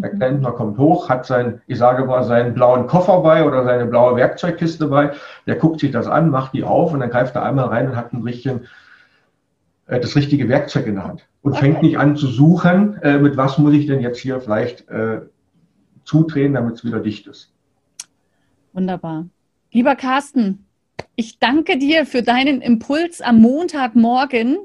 der 0.00 0.10
Klempner 0.10 0.52
kommt 0.52 0.78
hoch, 0.78 1.08
hat 1.08 1.26
sein, 1.26 1.60
ich 1.66 1.78
sage 1.78 2.04
mal, 2.04 2.22
seinen 2.24 2.54
blauen 2.54 2.86
Koffer 2.86 3.20
bei 3.20 3.44
oder 3.44 3.64
seine 3.64 3.86
blaue 3.86 4.16
Werkzeugkiste 4.16 4.86
bei. 4.86 5.12
Der 5.46 5.56
guckt 5.56 5.80
sich 5.80 5.90
das 5.90 6.06
an, 6.06 6.30
macht 6.30 6.54
die 6.54 6.64
auf 6.64 6.92
und 6.92 7.00
dann 7.00 7.10
greift 7.10 7.34
er 7.36 7.42
einmal 7.42 7.66
rein 7.66 7.88
und 7.88 7.96
hat 7.96 8.12
ein 8.12 8.22
richtigen, 8.22 8.66
äh, 9.86 10.00
das 10.00 10.16
richtige 10.16 10.48
Werkzeug 10.48 10.86
in 10.86 10.96
der 10.96 11.04
Hand. 11.04 11.28
Und 11.42 11.52
okay. 11.52 11.60
fängt 11.60 11.82
nicht 11.82 11.98
an 11.98 12.16
zu 12.16 12.26
suchen, 12.26 13.00
äh, 13.02 13.18
mit 13.18 13.36
was 13.36 13.58
muss 13.58 13.74
ich 13.74 13.86
denn 13.86 14.00
jetzt 14.00 14.18
hier 14.18 14.40
vielleicht 14.40 14.88
äh, 14.88 15.20
zudrehen, 16.04 16.54
damit 16.54 16.76
es 16.76 16.84
wieder 16.84 17.00
dicht 17.00 17.26
ist. 17.26 17.52
Wunderbar. 18.72 19.26
Lieber 19.72 19.96
Carsten, 19.96 20.64
ich 21.16 21.38
danke 21.38 21.78
dir 21.78 22.06
für 22.06 22.22
deinen 22.22 22.60
Impuls 22.60 23.20
am 23.20 23.40
Montagmorgen. 23.40 24.58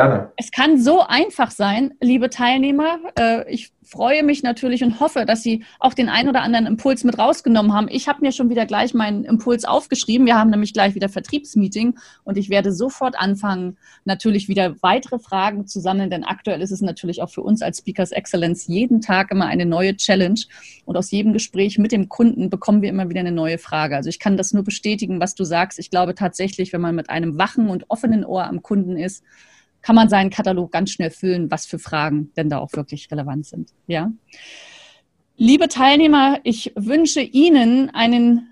Gerne. 0.00 0.32
Es 0.36 0.50
kann 0.50 0.80
so 0.80 1.02
einfach 1.02 1.50
sein, 1.50 1.92
liebe 2.00 2.30
Teilnehmer. 2.30 3.00
Äh, 3.18 3.52
ich 3.52 3.70
freue 3.84 4.22
mich 4.22 4.42
natürlich 4.42 4.82
und 4.82 4.98
hoffe, 4.98 5.26
dass 5.26 5.42
Sie 5.42 5.62
auch 5.78 5.92
den 5.92 6.08
ein 6.08 6.26
oder 6.26 6.40
anderen 6.40 6.64
Impuls 6.64 7.04
mit 7.04 7.18
rausgenommen 7.18 7.74
haben. 7.74 7.88
Ich 7.90 8.08
habe 8.08 8.22
mir 8.22 8.32
schon 8.32 8.48
wieder 8.48 8.64
gleich 8.64 8.94
meinen 8.94 9.24
Impuls 9.24 9.66
aufgeschrieben. 9.66 10.26
Wir 10.26 10.38
haben 10.38 10.48
nämlich 10.48 10.72
gleich 10.72 10.94
wieder 10.94 11.10
Vertriebsmeeting 11.10 11.98
und 12.24 12.38
ich 12.38 12.48
werde 12.48 12.72
sofort 12.72 13.18
anfangen, 13.18 13.76
natürlich 14.06 14.48
wieder 14.48 14.74
weitere 14.80 15.18
Fragen 15.18 15.66
zu 15.66 15.80
sammeln, 15.80 16.08
denn 16.08 16.24
aktuell 16.24 16.62
ist 16.62 16.70
es 16.70 16.80
natürlich 16.80 17.20
auch 17.20 17.30
für 17.30 17.42
uns 17.42 17.60
als 17.60 17.78
Speakers 17.78 18.12
Excellence 18.12 18.68
jeden 18.68 19.02
Tag 19.02 19.30
immer 19.30 19.46
eine 19.46 19.66
neue 19.66 19.94
Challenge 19.96 20.40
und 20.86 20.96
aus 20.96 21.10
jedem 21.10 21.34
Gespräch 21.34 21.76
mit 21.76 21.92
dem 21.92 22.08
Kunden 22.08 22.48
bekommen 22.48 22.80
wir 22.80 22.88
immer 22.88 23.10
wieder 23.10 23.20
eine 23.20 23.32
neue 23.32 23.58
Frage. 23.58 23.96
Also 23.96 24.08
ich 24.08 24.18
kann 24.18 24.38
das 24.38 24.54
nur 24.54 24.64
bestätigen, 24.64 25.20
was 25.20 25.34
du 25.34 25.44
sagst. 25.44 25.78
Ich 25.78 25.90
glaube 25.90 26.14
tatsächlich, 26.14 26.72
wenn 26.72 26.80
man 26.80 26.94
mit 26.94 27.10
einem 27.10 27.36
wachen 27.36 27.68
und 27.68 27.84
offenen 27.90 28.24
Ohr 28.24 28.44
am 28.44 28.62
Kunden 28.62 28.96
ist, 28.96 29.24
kann 29.82 29.96
man 29.96 30.08
seinen 30.08 30.30
Katalog 30.30 30.72
ganz 30.72 30.90
schnell 30.90 31.10
füllen, 31.10 31.50
was 31.50 31.66
für 31.66 31.78
Fragen 31.78 32.30
denn 32.36 32.48
da 32.48 32.58
auch 32.58 32.72
wirklich 32.72 33.10
relevant 33.10 33.46
sind. 33.46 33.70
Ja. 33.86 34.12
Liebe 35.36 35.68
Teilnehmer, 35.68 36.38
ich 36.42 36.72
wünsche 36.76 37.22
Ihnen 37.22 37.88
einen, 37.90 38.48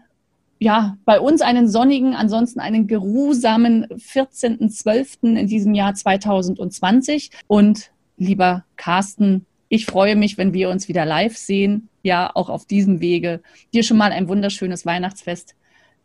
ja, 0.59 0.97
bei 1.05 1.21
uns 1.21 1.43
einen 1.43 1.69
sonnigen, 1.69 2.14
ansonsten 2.14 2.61
einen 2.61 2.87
geruhsamen 2.87 3.87
14.12. 3.88 5.37
in 5.37 5.47
diesem 5.47 5.75
Jahr 5.75 5.95
2020. 5.95 7.31
Und 7.47 7.91
lieber 8.17 8.64
Carsten, 8.77 9.45
ich 9.69 9.85
freue 9.85 10.17
mich, 10.17 10.38
wenn 10.38 10.55
wir 10.55 10.71
uns 10.71 10.88
wieder 10.88 11.05
live 11.05 11.37
sehen, 11.37 11.91
ja, 12.03 12.31
auch 12.35 12.49
auf 12.49 12.64
diesem 12.64 13.01
Wege. 13.01 13.43
Dir 13.75 13.83
schon 13.83 13.99
mal 13.99 14.12
ein 14.12 14.29
wunderschönes 14.29 14.87
Weihnachtsfest, 14.87 15.55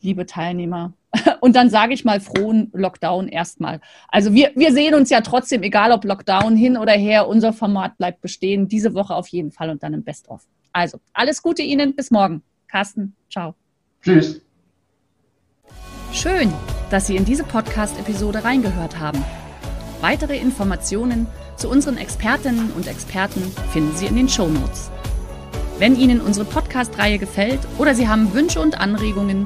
liebe 0.03 0.25
Teilnehmer. 0.25 0.93
Und 1.41 1.55
dann 1.55 1.69
sage 1.69 1.93
ich 1.93 2.05
mal 2.05 2.19
frohen 2.19 2.69
Lockdown 2.73 3.27
erstmal. 3.27 3.81
Also 4.09 4.33
wir, 4.33 4.51
wir 4.55 4.71
sehen 4.71 4.93
uns 4.93 5.09
ja 5.09 5.21
trotzdem, 5.21 5.63
egal 5.63 5.91
ob 5.91 6.05
Lockdown 6.05 6.55
hin 6.55 6.77
oder 6.77 6.93
her, 6.93 7.27
unser 7.27 7.53
Format 7.53 7.97
bleibt 7.97 8.21
bestehen. 8.21 8.67
Diese 8.67 8.93
Woche 8.93 9.15
auf 9.15 9.27
jeden 9.27 9.51
Fall 9.51 9.69
und 9.69 9.83
dann 9.83 9.93
im 9.93 10.03
Best-of. 10.03 10.45
Also 10.71 10.99
alles 11.13 11.41
Gute 11.41 11.61
Ihnen, 11.61 11.95
bis 11.95 12.11
morgen. 12.11 12.43
Carsten, 12.67 13.15
ciao. 13.31 13.55
Tschüss. 14.01 14.41
Schön, 16.11 16.51
dass 16.89 17.07
Sie 17.07 17.15
in 17.15 17.25
diese 17.25 17.43
Podcast-Episode 17.43 18.43
reingehört 18.43 18.99
haben. 18.99 19.23
Weitere 20.01 20.37
Informationen 20.37 21.27
zu 21.55 21.69
unseren 21.69 21.97
Expertinnen 21.97 22.71
und 22.71 22.87
Experten 22.87 23.41
finden 23.71 23.95
Sie 23.95 24.05
in 24.07 24.15
den 24.15 24.29
Show 24.29 24.47
Notes. 24.47 24.91
Wenn 25.79 25.95
Ihnen 25.95 26.21
unsere 26.21 26.45
Podcast-Reihe 26.45 27.17
gefällt 27.19 27.59
oder 27.77 27.95
Sie 27.95 28.07
haben 28.07 28.33
Wünsche 28.33 28.59
und 28.59 28.79
Anregungen, 28.79 29.45